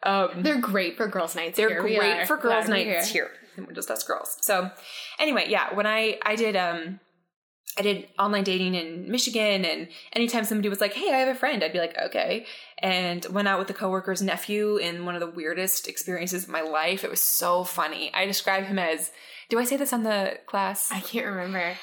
[0.05, 1.55] Um, They're great for girls' nights.
[1.55, 3.31] they're Here great for girls' nights here.
[3.57, 4.37] We're just us girls.
[4.41, 4.69] So
[5.19, 6.99] anyway, yeah, when I I did um
[7.77, 11.39] I did online dating in Michigan and anytime somebody was like, Hey, I have a
[11.39, 12.45] friend, I'd be like, Okay.
[12.79, 16.61] And went out with a coworker's nephew in one of the weirdest experiences of my
[16.61, 17.03] life.
[17.03, 18.11] It was so funny.
[18.13, 19.11] I describe him as
[19.49, 20.91] do I say this on the class?
[20.91, 21.75] I can't remember.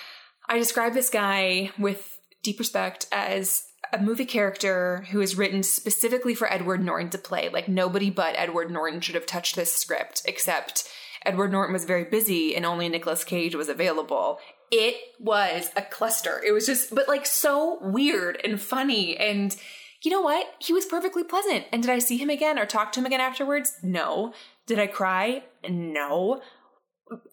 [0.49, 6.35] I describe this guy with deep respect as a movie character who is written specifically
[6.35, 7.49] for Edward Norton to play.
[7.49, 10.89] Like nobody but Edward Norton should have touched this script, except
[11.25, 14.39] Edward Norton was very busy and only Nicolas Cage was available.
[14.71, 16.41] It was a cluster.
[16.47, 19.17] It was just, but like so weird and funny.
[19.17, 19.57] And
[20.03, 20.47] you know what?
[20.59, 21.67] He was perfectly pleasant.
[21.73, 23.79] And did I see him again or talk to him again afterwards?
[23.83, 24.33] No.
[24.67, 25.43] Did I cry?
[25.69, 26.41] No.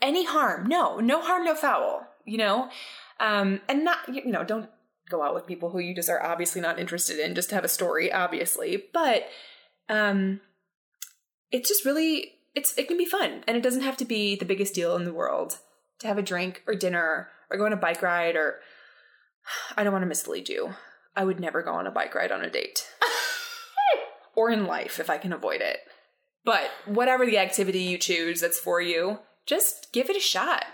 [0.02, 0.68] Any harm?
[0.68, 1.00] No.
[1.00, 2.08] No harm, no foul.
[2.26, 2.70] You know?
[3.20, 4.70] Um, and not, you know, don't
[5.10, 7.64] go out with people who you just are obviously not interested in just to have
[7.64, 8.84] a story, obviously.
[8.94, 9.28] But
[9.90, 10.42] um,
[11.52, 14.46] it's just really, it's it can be fun, and it doesn't have to be the
[14.46, 15.60] biggest deal in the world
[16.00, 18.36] to have a drink or dinner or go on a bike ride.
[18.36, 18.60] Or
[19.76, 20.74] I don't want to mislead you.
[21.16, 22.88] I would never go on a bike ride on a date,
[24.36, 25.80] or in life if I can avoid it.
[26.45, 30.66] But whatever the activity you choose that's for you, just give it a shot.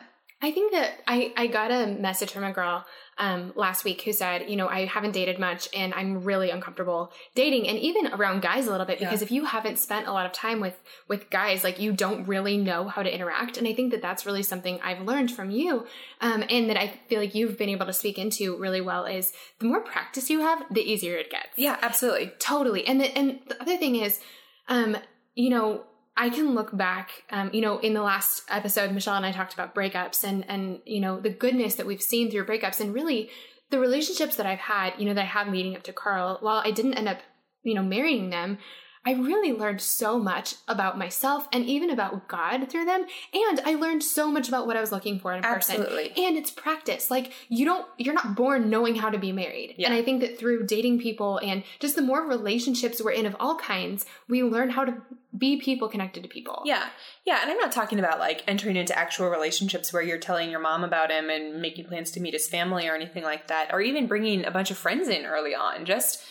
[0.42, 2.86] I think that I, I got a message from a girl
[3.18, 7.12] um, last week who said, you know, I haven't dated much and I'm really uncomfortable
[7.36, 9.26] dating and even around guys a little bit because Yeah.
[9.26, 12.58] if you haven't spent a lot of time with with guys, like you don't really
[12.58, 13.58] know how to interact.
[13.58, 15.86] And I think that that's really something I've learned from you
[16.22, 19.32] um, and that I feel like you've been able to speak into really well is
[19.60, 21.58] the more practice you have, the easier it gets.
[21.58, 22.32] Yeah, absolutely.
[22.40, 22.86] Totally.
[22.88, 24.20] And the, and the other thing is,
[24.68, 24.98] um,
[25.36, 25.84] you know,
[26.16, 29.54] I can look back, um, you know, in the last episode, Michelle and I talked
[29.54, 33.30] about breakups and, and, you know, the goodness that we've seen through breakups and really
[33.72, 36.62] the relationships that I've had, you know, that I have leading up to Carl, while
[36.64, 37.18] I didn't end up,
[37.64, 38.60] you know, marrying them,
[39.06, 43.06] I really learned so much about myself and even about God through them.
[43.34, 45.82] And I learned so much about what I was looking for in a person.
[45.82, 46.26] Absolutely.
[46.26, 47.12] And it's practice.
[47.12, 49.76] Like you don't, you're not born knowing how to be married.
[49.78, 49.88] Yeah.
[49.88, 53.36] And I think that through dating people and just the more relationships we're in of
[53.40, 55.02] all kinds, we learn how to
[55.38, 56.62] be people connected to people.
[56.64, 56.86] Yeah.
[57.26, 57.40] Yeah.
[57.42, 60.84] And I'm not talking about like entering into actual relationships where you're telling your mom
[60.84, 64.08] about him and making plans to meet his family or anything like that, or even
[64.08, 65.86] bringing a bunch of friends in early on.
[65.86, 66.24] Just,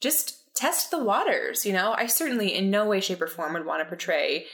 [0.00, 1.94] just test the waters, you know?
[1.96, 4.46] I certainly in no way, shape, or form would want to portray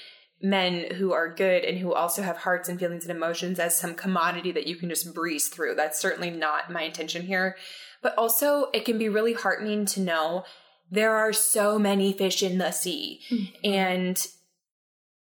[0.42, 3.94] men who are good and who also have hearts and feelings and emotions as some
[3.94, 5.76] commodity that you can just breeze through.
[5.76, 7.57] That's certainly not my intention here.
[8.03, 10.44] But also, it can be really heartening to know
[10.90, 13.20] there are so many fish in the sea.
[13.30, 13.55] Mm-hmm.
[13.64, 14.26] And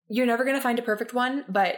[0.10, 1.78] you're never going to find a perfect one, but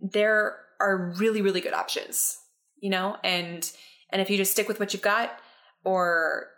[0.00, 2.38] there are really, really good options,
[2.80, 3.18] you know?
[3.22, 3.70] And,
[4.10, 5.38] and if you just stick with what you've got
[5.84, 6.48] or,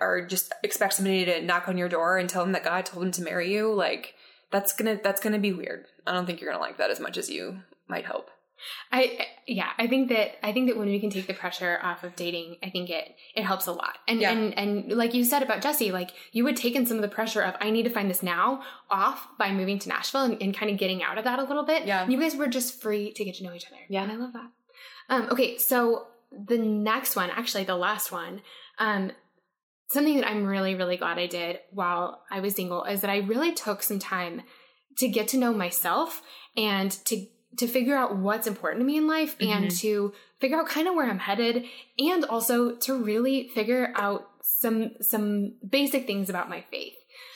[0.00, 3.04] or just expect somebody to knock on your door and tell them that God told
[3.04, 4.14] them to marry you, like
[4.50, 5.86] that's gonna, that's gonna be weird.
[6.06, 8.30] I don't think you're gonna like that as much as you might hope.
[8.92, 12.04] I yeah, I think that I think that when we can take the pressure off
[12.04, 13.96] of dating, I think it it helps a lot.
[14.06, 14.32] And Yeah.
[14.32, 17.40] and and like you said about Jesse, like you had taken some of the pressure
[17.40, 20.70] of I need to find this now off by moving to Nashville and, and kind
[20.70, 21.86] of getting out of that a little bit.
[21.86, 22.02] Yeah.
[22.02, 23.80] And you guys were just free to get to know each other.
[23.88, 24.02] Yeah.
[24.02, 24.50] And I love that.
[25.08, 28.42] Um, okay, so the next one, actually the last one,
[28.78, 29.10] um,
[29.90, 33.18] something that I'm really, really glad I did while I was single is that I
[33.18, 34.42] really took some time
[34.98, 36.22] to get to know myself
[36.56, 37.26] and to
[37.58, 39.76] to figure out what's important to me in life and Mm-hmm.
[39.78, 41.64] to figure out kind of where I'm headed
[41.98, 46.94] and also to really figure out some some basic things about my faith.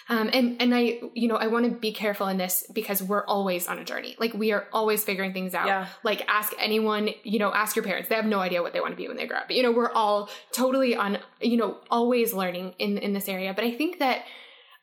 [0.09, 3.25] Um, and and I you know I want to be careful in this because we're
[3.25, 4.17] always on a journey.
[4.19, 5.67] Like we are always figuring things out.
[5.67, 5.87] Yeah.
[6.03, 8.09] Like ask anyone, you know, ask your parents.
[8.09, 9.51] They have no idea what they want to be when they grow up.
[9.51, 13.55] You know, we're all totally on, you know, always learning in in this area.
[13.55, 14.25] But I think that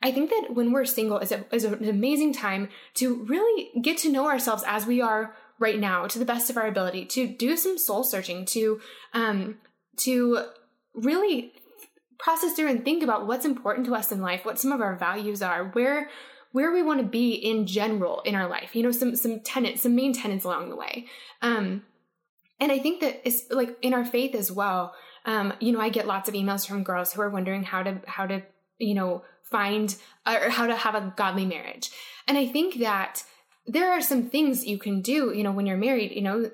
[0.04, 4.00] I think that when we're single is, a, is an amazing time to really get
[4.00, 7.28] to know ourselves as we are right now to the best of our ability, to
[7.28, 8.82] do some soul searching, to
[9.14, 9.58] um,
[9.98, 10.46] to
[10.94, 11.54] really
[12.22, 14.96] process through and think about what's important to us in life, what some of our
[14.96, 16.10] values are, where
[16.52, 18.76] where we want to be in general in our life.
[18.76, 21.08] You know, some some tenets, some main tenets along the way.
[21.42, 21.84] Um,
[22.60, 24.94] and I think that it's like in our faith as well.
[25.26, 28.02] Um, you know, I get lots of emails from girls who are wondering how to
[28.06, 28.42] how to
[28.78, 29.96] you know find
[30.28, 31.90] or how to have a godly marriage.
[32.28, 33.24] And I think that
[33.66, 35.34] there are some things you can do.
[35.34, 36.52] You know, when you're married, you know,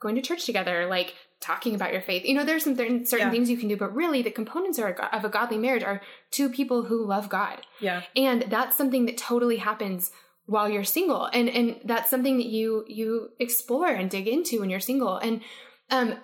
[0.00, 2.24] going to church together, like talking about your faith.
[2.24, 3.32] You know, there's some certain, certain Yeah.
[3.32, 6.50] things you can do, but really the components are, of a godly marriage are two
[6.50, 7.62] people who love God.
[7.80, 8.02] Yeah.
[8.14, 10.10] And that's something that totally happens
[10.46, 11.26] while you're single.
[11.26, 15.16] And and that's something that you you explore and dig into when you're single.
[15.16, 15.42] And
[15.90, 16.16] um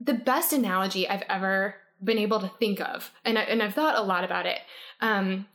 [0.00, 3.98] the best analogy I've ever been able to think of, and I, and I've thought
[3.98, 4.58] a lot about it,
[5.02, 5.46] um,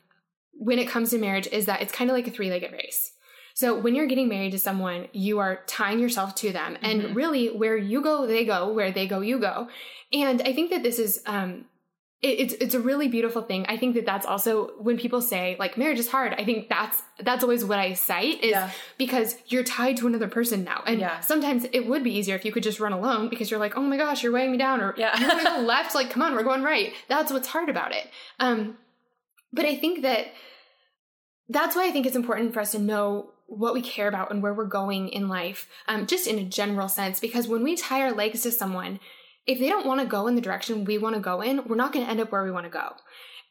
[0.53, 3.11] when it comes to marriage, is that it's kind of like a three-legged race.
[3.55, 7.15] So when you're getting married to someone, you are tying yourself to them, and Mhm.
[7.15, 8.71] really, where you go, they go.
[8.73, 9.69] Where they go, you go.
[10.11, 11.65] And I think that this is um,
[12.21, 13.65] it, it's it's a really beautiful thing.
[13.69, 16.33] I think that that's also when people say like marriage is hard.
[16.37, 18.71] I think that's that's always what I cite is Yeah.
[18.97, 21.21] because you're tied to another person now, and Yeah.
[21.21, 23.81] sometimes it would be easier if you could just run alone because you're like, oh
[23.81, 25.17] my gosh, you're weighing me down, or Yeah.
[25.17, 26.91] you want to go left, like come on, we're going right.
[27.07, 28.05] That's what's hard about it.
[28.37, 28.77] Um,
[29.53, 30.27] but I think that
[31.47, 34.41] that's why I think it's important for us to know what we care about and
[34.41, 37.19] where we're going in life, um, just in a general sense.
[37.19, 38.99] Because when we tie our legs to someone,
[39.45, 41.75] if they don't want to go in the direction we want to go in, we're
[41.75, 42.93] not going to end up where we want to go.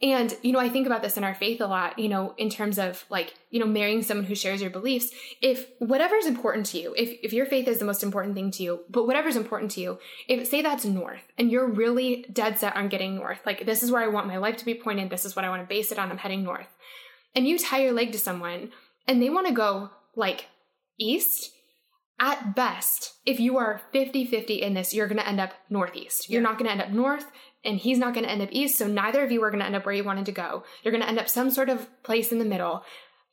[0.02, 2.50] And, you know, I think about this in our faith a lot, you know, in
[2.50, 5.10] terms of like, you know, marrying someone who shares your beliefs.
[5.40, 8.62] If whatever's important to you, if, if your faith is the most important thing to
[8.62, 12.76] you, but whatever's important to you, if say that's north and you're really dead set
[12.76, 15.24] on getting north, like this is where I want my life to be pointed, this
[15.24, 16.68] is what I want to base it on, I'm heading north.
[17.34, 18.72] And you tie your leg to someone
[19.06, 20.46] and they want to go like
[20.98, 21.50] east,
[22.20, 26.28] at best, if you are 50 50 in this, you're going to end up northeast.
[26.30, 26.48] You're Yeah.
[26.48, 27.26] not going to end up north,
[27.64, 28.78] and he's not going to end up east.
[28.78, 30.62] So neither of you are going to end up where you wanted to go.
[30.82, 32.84] You're going to end up some sort of place in the middle.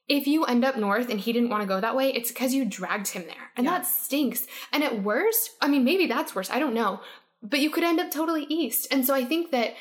[0.07, 2.53] If you end up north and he didn't want to go that way, it's because
[2.55, 3.51] you dragged him there.
[3.55, 3.73] And Yeah.
[3.77, 4.47] that stinks.
[4.73, 6.49] And at worst, I mean, maybe that's worse.
[6.49, 7.01] I don't know.
[7.43, 8.87] But you could end up totally east.
[8.91, 9.75] And so I think that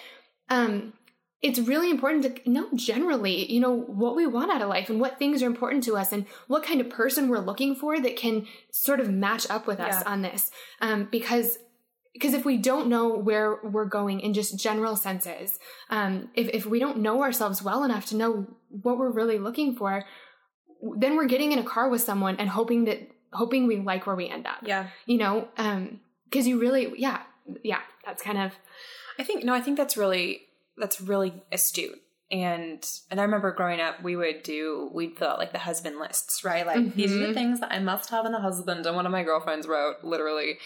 [0.51, 0.93] um,
[1.43, 5.01] it's really important to know generally, you know, what we want out of life and
[5.01, 8.17] what things are important to us and what kind of person we're looking for that
[8.17, 10.11] can sort of match up with us Yeah.
[10.11, 10.51] on this.
[10.81, 11.59] Um, because
[12.13, 15.61] because if we don't know where we're going in just general senses,
[15.91, 19.77] um, if, if we don't know ourselves well enough to know what we're really looking
[19.77, 20.05] for,
[20.99, 24.17] then we're getting in a car with someone and hoping that hoping we like where
[24.17, 24.59] we end up.
[24.63, 24.89] Yeah.
[25.07, 27.23] You know, um, because you really, yeah,
[27.63, 28.53] yeah, that's kind of
[29.19, 30.43] I think no, I think that's really
[30.81, 32.01] that's really astute.
[32.33, 35.99] And and I remember growing up, we would do we'd fill out like the husband
[35.99, 36.65] lists, right?
[36.67, 37.35] Like these are the Mhm.
[37.35, 38.87] things that I must have in a husband.
[38.87, 40.59] And one of my girlfriends wrote literally,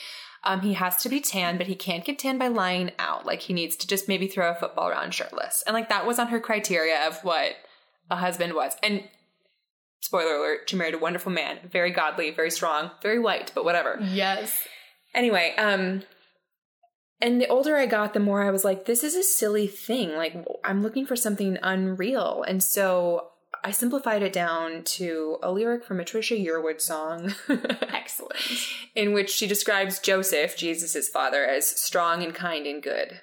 [0.45, 3.25] um, he has to be tan, but he can't get tan by lying out.
[3.25, 5.63] Like he needs to just maybe throw a football around shirtless.
[5.67, 7.53] And like that was on her criteria of what
[8.11, 8.77] a husband was.
[8.83, 9.05] And
[10.01, 13.99] spoiler alert, she married a wonderful man, very godly, very strong, very white, but whatever.
[14.03, 14.69] yes,
[15.15, 16.03] Anyway, um
[17.21, 20.15] and the older I got, the more I was like, this is a silly thing.
[20.15, 20.35] Like
[20.65, 22.45] I'm looking for something unreal.
[22.47, 23.29] And so
[23.63, 28.37] I simplified it down to a lyric from a Trisha Yearwood song excellent.
[28.95, 33.21] in which she describes Joseph, Jesus' father, as strong and kind and good.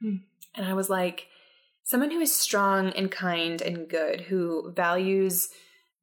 [0.00, 0.16] Hmm.
[0.54, 1.26] And I was like,
[1.84, 5.48] someone who is strong and kind and good, who values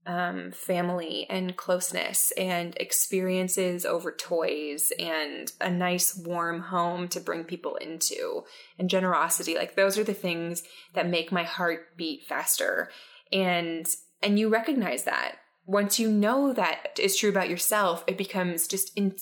[0.10, 7.43] um, family and closeness and experiences over toys and a nice warm home to bring
[7.43, 8.43] people into
[8.80, 9.53] and generosity.
[9.53, 10.64] Like those are the things
[10.95, 12.89] that make my heart beat faster.
[13.32, 13.88] And
[14.24, 15.36] and you recognize that.
[15.68, 19.16] Once you know that is true about yourself it becomes just in,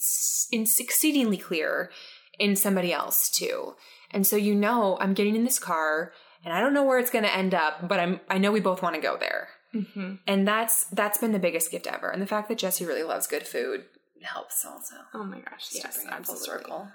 [0.53, 1.91] in exceedingly clear
[2.39, 3.75] in somebody else too.
[4.11, 6.13] And so you know i'm getting in this car
[6.45, 8.61] and i don't know where it's going to end up but i'm i know we
[8.61, 12.21] both want to go there hmm and that's that's been the biggest gift ever and
[12.21, 13.83] the fact that jesse really loves good food
[14.23, 16.45] helps also Oh my gosh, yes, absolutely.
[16.45, 16.87] circle.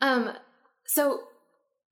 [0.00, 0.30] Um,
[0.86, 1.20] so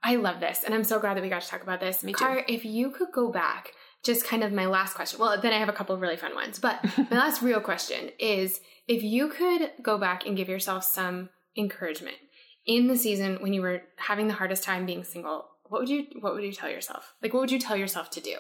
[0.03, 2.05] I love this, and I'm so glad that we got to talk about this.
[2.05, 2.41] Me too.
[2.47, 3.72] If you could go back
[4.05, 5.18] just kind of my last question.
[5.18, 8.11] Well, then I have a couple of really fun ones, but my last real question
[8.18, 12.16] is if you could go back and give yourself some encouragement
[12.64, 16.07] in the season when you were having the hardest time being single, what would you
[16.20, 17.14] what would you tell yourself?
[17.22, 18.37] Like what would you tell yourself to do?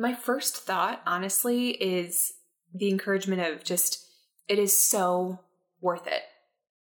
[0.00, 2.32] My first thought, honestly, is
[2.72, 4.02] the encouragement of just
[4.48, 5.40] it is so
[5.82, 6.22] worth it.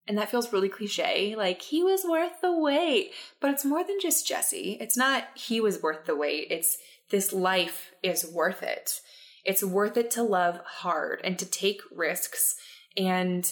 [0.07, 1.35] And that feels really cliche.
[1.35, 3.13] Like, he was worth the wait.
[3.41, 4.77] But it's more than just Jesse.
[4.81, 6.49] It's not he was worth the wait.
[6.51, 6.77] It's
[7.11, 9.01] this life is worth it.
[9.47, 12.55] It's worth it to love hard and to take risks
[12.99, 13.51] and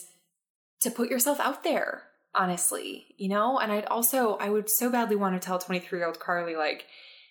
[0.80, 2.02] to put yourself out there,
[2.34, 3.58] honestly, you know?
[3.58, 6.84] And I'd also, I would so badly want to tell 23 year old Carly, like,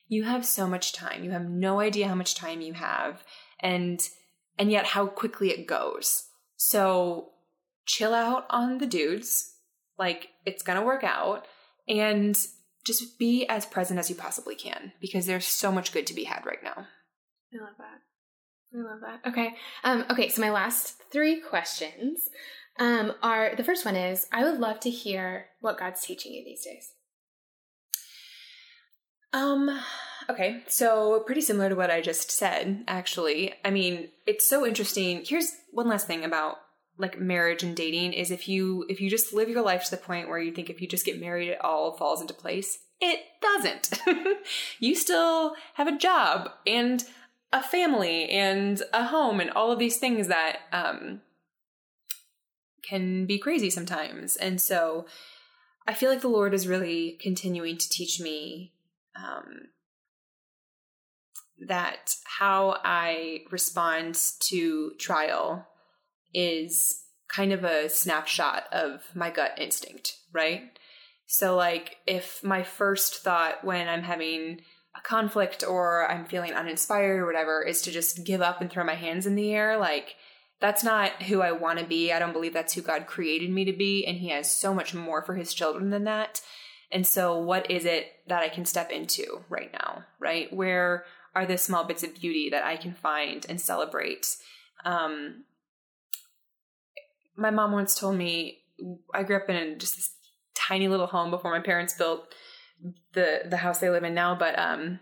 [0.08, 1.24] you have so much time.
[1.24, 3.24] You have no idea how much time you have.
[3.60, 4.00] And,
[4.58, 6.24] and yet how quickly it goes.
[6.56, 7.30] So
[7.86, 9.54] chill out on the dudes.
[9.98, 11.46] Like, it's gonna work out.
[11.88, 12.38] And
[12.86, 16.24] just be as present as you possibly can because there's so much good to be
[16.24, 16.88] had right now.
[17.54, 18.00] I love that.
[18.74, 19.30] I love that.
[19.30, 19.56] Okay.
[19.84, 22.30] Um, okay, so my last three questions
[22.80, 26.44] um, are the first one is I would love to hear what God's teaching you
[26.46, 26.94] these days.
[29.34, 29.80] Um,
[30.30, 33.54] okay, so pretty similar to what I just said, actually.
[33.64, 35.24] I mean, it's so interesting.
[35.26, 36.58] Here's one last thing about
[36.98, 39.98] like marriage and dating is if you if you just live your life to the
[39.98, 43.20] point where you think if you just get married it all falls into place it
[43.42, 44.02] doesn't
[44.80, 47.04] you still have a job and
[47.54, 51.22] a family and a home and all of these things that um,
[52.84, 55.06] can be crazy sometimes and so
[55.88, 58.74] i feel like the lord is really continuing to teach me
[59.18, 59.70] um,
[61.68, 65.68] that how i respond to trial
[66.34, 70.78] is kind of a snapshot of my gut instinct, right?
[71.26, 74.62] So, like, if my first thought when I'm having
[74.96, 78.84] a conflict or I'm feeling uninspired or whatever is to just give up and throw
[78.84, 80.16] my hands in the air, like,
[80.60, 82.12] that's not who I want to be.
[82.12, 84.06] I don't believe that's who God created me to be.
[84.06, 86.42] And He has so much more for His children than that.
[86.92, 90.52] And so, what is it that I can step into right now, right?
[90.54, 91.04] Where
[91.36, 94.36] are the small bits of beauty that I can find and celebrate?
[94.86, 95.44] Um,
[97.36, 98.60] my mom once told me
[99.14, 100.12] I grew up in just this
[100.56, 102.34] tiny little home before my parents built
[103.14, 105.00] the the house they live in now, but um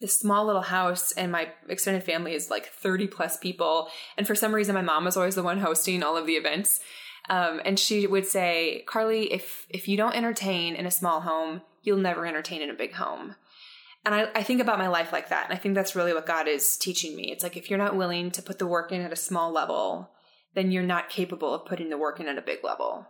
[0.00, 3.88] this small little house and my extended family is like 30 plus people
[4.18, 6.80] and for some reason my mom was always the one hosting all of the events
[7.28, 11.62] um, and she would say carly if if you don't entertain in a small home
[11.82, 13.34] you'll never entertain in a big home
[14.04, 16.26] and I, I think about my life like that and i think that's really what
[16.26, 19.00] god is teaching me it's like if you're not willing to put the work in
[19.00, 20.10] at a small level
[20.56, 23.06] then you're not capable of putting the work in at a big level.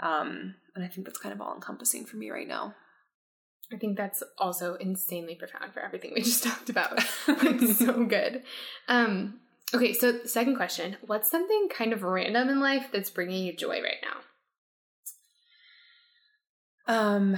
[0.00, 2.74] Um, and I think that's kind of all encompassing for me right now.
[3.70, 6.98] I think that's also insanely profound for everything we just talked about.
[7.28, 8.42] like so good.
[8.88, 9.40] Um,
[9.74, 13.82] okay, so second question: What's something kind of random in life that's bringing you joy
[13.82, 14.18] right now?
[16.88, 17.36] Um,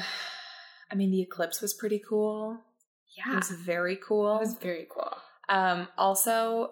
[0.91, 2.59] I mean, the eclipse was pretty cool.
[3.17, 4.37] Yeah, it was very cool.
[4.37, 5.13] It was very cool.
[5.49, 6.71] Um, also,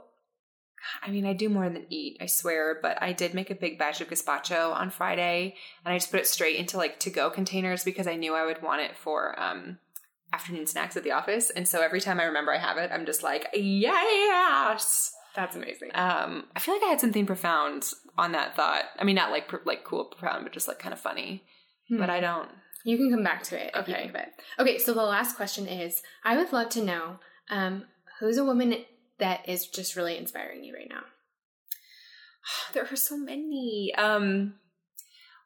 [1.02, 3.78] I mean, I do more than eat, I swear, but I did make a big
[3.78, 7.30] batch of gazpacho on Friday and I just put it straight into like to go
[7.30, 9.78] containers because I knew I would want it for um,
[10.32, 11.50] afternoon snacks at the office.
[11.50, 15.12] And so every time I remember I have it, I'm just like, yes.
[15.38, 15.90] That's amazing.
[15.94, 18.82] Um, I feel like I had something profound on that thought.
[18.98, 21.44] I mean, not like like cool, profound, but just like kind of funny.
[21.88, 21.98] Hmm.
[21.98, 22.48] But I don't.
[22.84, 23.70] You can come back to it.
[23.72, 24.10] Okay.
[24.58, 24.78] Okay.
[24.78, 27.20] So the last question is: I would love to know
[27.50, 27.84] um,
[28.18, 28.84] who's a woman
[29.20, 31.02] that is just really inspiring you right now?
[32.74, 33.94] There are so many.
[33.96, 34.54] Um,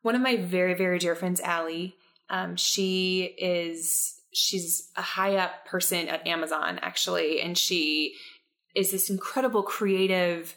[0.01, 1.97] one of my very, very dear friends, Ali,
[2.30, 8.14] um, she is she's a high up person at Amazon actually, and she
[8.75, 10.57] is this incredible creative,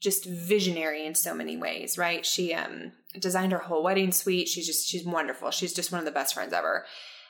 [0.00, 1.98] just visionary in so many ways.
[1.98, 2.24] Right?
[2.24, 4.48] She um, designed her whole wedding suite.
[4.48, 5.50] She's just she's wonderful.
[5.50, 6.84] She's just one of the best friends ever,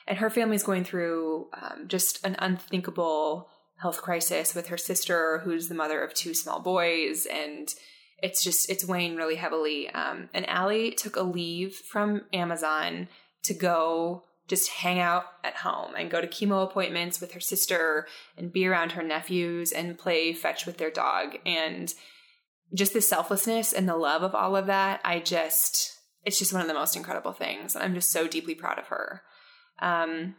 [0.07, 3.49] and her family's going through um, just an unthinkable
[3.81, 7.73] health crisis with her sister, who's the mother of two small boys, and
[8.21, 9.89] it's just it's weighing really heavily.
[9.89, 13.07] Um, and Ali took a leave from Amazon
[13.43, 18.05] to go just hang out at home and go to chemo appointments with her sister
[18.37, 21.95] and be around her nephews and play fetch with their dog and
[22.73, 26.61] just the selflessness and the love of all of that i just it's just one
[26.61, 29.23] of the most incredible things i'm just so deeply proud of her
[29.79, 30.35] um,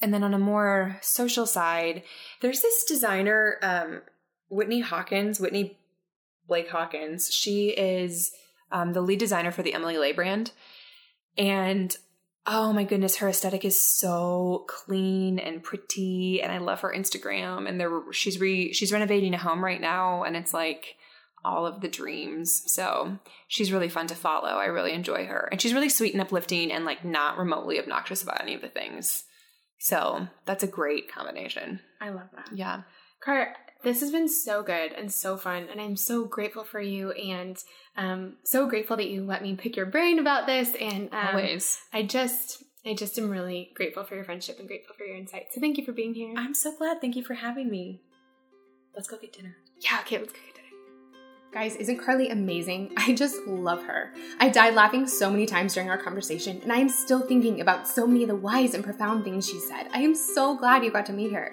[0.00, 2.02] and then on a more social side,
[2.40, 4.02] there's this designer, um,
[4.48, 5.78] Whitney Hawkins, Whitney
[6.46, 7.32] Blake Hawkins.
[7.32, 8.32] She is
[8.72, 10.52] um, the lead designer for the Emily Ley brand.
[11.36, 11.94] And
[12.46, 17.68] oh my goodness, her aesthetic is so clean and pretty, and I love her Instagram.
[17.68, 20.96] And there, she's re she's renovating a home right now, and it's like
[21.44, 22.62] all of the dreams.
[22.66, 23.18] So
[23.48, 24.48] she's really fun to follow.
[24.48, 28.22] I really enjoy her, and she's really sweet and uplifting, and like not remotely obnoxious
[28.22, 29.24] about any of the things.
[29.78, 31.80] So that's a great combination.
[32.00, 32.54] I love that.
[32.54, 32.82] Yeah.
[33.24, 37.12] Car, this has been so good and so fun, and I'm so grateful for you,
[37.12, 37.56] and
[37.96, 40.74] um, so grateful that you let me pick your brain about this.
[40.80, 41.78] And um, Always.
[41.92, 45.46] I just, I just am really grateful for your friendship and grateful for your insight.
[45.52, 46.34] So thank you for being here.
[46.36, 47.00] I'm so glad.
[47.00, 48.00] Thank you for having me.
[48.94, 49.56] Let's go get dinner.
[49.80, 50.60] Yeah, okay, let's go get dinner.
[51.52, 52.92] Guys, isn't Carly amazing?
[52.96, 54.12] I just love her.
[54.38, 57.88] I died laughing so many times during our conversation, and I am still thinking about
[57.88, 59.88] so many of the wise and profound things she said.
[59.92, 61.52] I am so glad you got to meet her.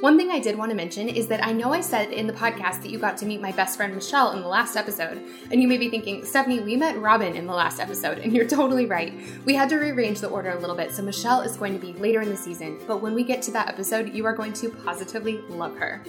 [0.00, 2.32] One thing I did want to mention is that I know I said in the
[2.32, 5.60] podcast that you got to meet my best friend Michelle in the last episode, and
[5.60, 8.86] you may be thinking, Stephanie, we met Robin in the last episode, and you're totally
[8.86, 9.12] right.
[9.44, 11.92] We had to rearrange the order a little bit, so Michelle is going to be
[11.92, 14.70] later in the season, but when we get to that episode, you are going to
[14.70, 16.02] positively love her.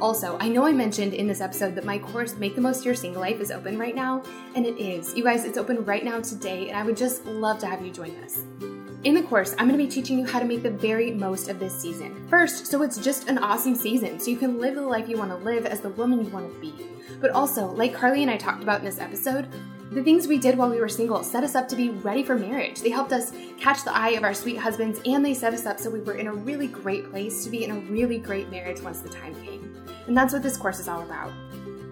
[0.00, 2.86] Also, I know I mentioned in this episode that my course, Make the Most of
[2.86, 4.22] Your Single Life, is open right now,
[4.54, 5.14] and it is.
[5.14, 7.92] You guys, it's open right now today, and I would just love to have you
[7.92, 8.77] join us.
[9.04, 11.48] In the course, I'm going to be teaching you how to make the very most
[11.48, 12.26] of this season.
[12.28, 15.30] First, so it's just an awesome season, so you can live the life you want
[15.30, 16.74] to live as the woman you want to be.
[17.20, 19.46] But also, like Carly and I talked about in this episode,
[19.92, 22.34] the things we did while we were single set us up to be ready for
[22.34, 22.80] marriage.
[22.80, 25.78] They helped us catch the eye of our sweet husbands, and they set us up
[25.78, 28.80] so we were in a really great place to be in a really great marriage
[28.80, 29.76] once the time came.
[30.08, 31.30] And that's what this course is all about.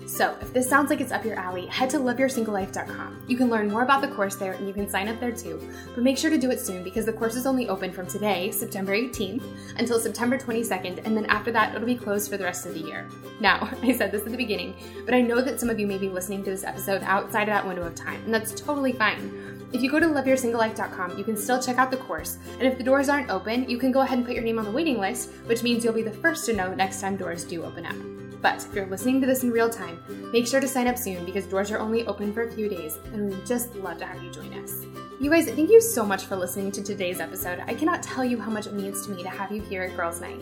[0.07, 3.25] So, if this sounds like it's up your alley, head to loveyoursinglelife.com.
[3.27, 5.61] You can learn more about the course there and you can sign up there too.
[5.95, 8.53] But make sure to do it soon because the course is only open from today,
[8.53, 9.43] September 18th,
[9.79, 12.81] until September 22nd, and then after that, it'll be closed for the rest of the
[12.81, 13.09] year.
[13.41, 15.99] Now, I said this at the beginning, but I know that some of you may
[15.99, 19.69] be listening to this episode outside of that window of time, and that's totally fine.
[19.73, 22.85] If you go to loveyoursinglelife.com, you can still check out the course, and if the
[22.85, 25.33] doors aren't open, you can go ahead and put your name on the waiting list,
[25.47, 28.16] which means you'll be the first to know next time doors do open up.
[28.47, 30.01] But if you're listening to this in real time,
[30.33, 32.97] make sure to sign up soon because doors are only open for a few days,
[33.13, 34.87] and we'd just love to have you join us.
[35.21, 37.61] You guys, thank you so much for listening to today's episode.
[37.67, 39.97] I cannot tell you how much it means to me to have you here at
[39.97, 40.41] Girls Night.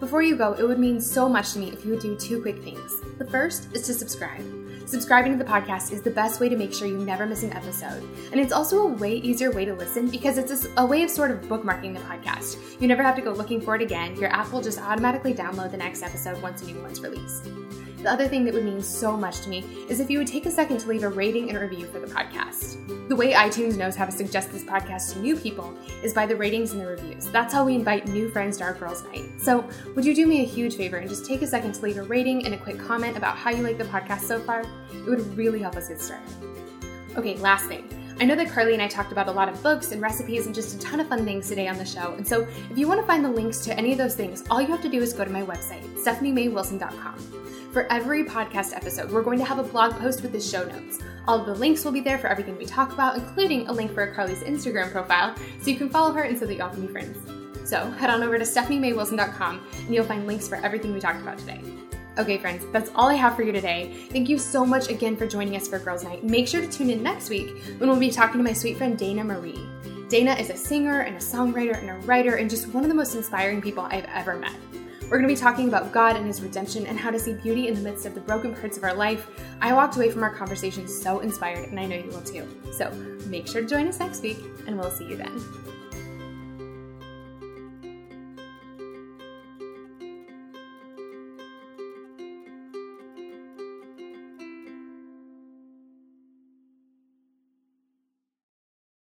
[0.00, 2.42] Before you go, it would mean so much to me if you would do two
[2.42, 3.00] quick things.
[3.18, 4.63] The first is to subscribe.
[4.86, 7.52] Subscribing to the podcast is the best way to make sure you never miss an
[7.52, 8.02] episode.
[8.32, 11.30] And it's also a way easier way to listen because it's a, way of sort
[11.30, 12.58] of bookmarking the podcast.
[12.80, 14.14] You never have to go looking for it again.
[14.16, 17.48] Your app will just automatically download the next episode once a new one's released.
[18.04, 20.44] The other thing that would mean so much to me is if you would take
[20.44, 23.08] a second to leave a rating and review for the podcast.
[23.08, 26.36] The way iTunes knows how to suggest this podcast to new people is by the
[26.36, 27.30] ratings and the reviews.
[27.30, 29.24] That's how we invite new friends to our girls' night.
[29.38, 31.96] So, would you do me a huge favor and just take a second to leave
[31.96, 34.66] a rating and a quick comment about how you like the podcast so far?
[34.92, 36.28] It would really help us get started.
[37.16, 37.88] Okay, last thing.
[38.20, 40.54] I know that Carly and I talked about a lot of books and recipes and
[40.54, 42.12] just a ton of fun things today on the show.
[42.14, 44.60] And so if you want to find the links to any of those things, all
[44.60, 47.34] you have to do is go to my website, stephaniemaywilson.com.
[47.74, 51.00] For every podcast episode, we're going to have a blog post with the show notes.
[51.26, 53.92] All of the links will be there for everything we talk about, including a link
[53.92, 56.92] for Carly's Instagram profile, so you can follow her and so that y'all can be
[56.92, 57.18] friends.
[57.68, 61.36] So head on over to stephaniemaywilson.com and you'll find links for everything we talked about
[61.36, 61.62] today.
[62.16, 64.06] Okay, friends, that's all I have for you today.
[64.10, 66.22] Thank you so much again for joining us for Girls Night.
[66.22, 68.96] Make sure to tune in next week when we'll be talking to my sweet friend
[68.96, 69.66] Dana Marie.
[70.08, 72.94] Dana is a singer and a songwriter and a writer and just one of the
[72.94, 74.54] most inspiring people I've ever met.
[75.04, 77.68] We're going to be talking about God and His redemption and how to see beauty
[77.68, 79.28] in the midst of the broken parts of our life.
[79.60, 82.48] I walked away from our conversation so inspired, and I know you will too.
[82.72, 82.90] So
[83.26, 85.73] make sure to join us next week, and we'll see you then.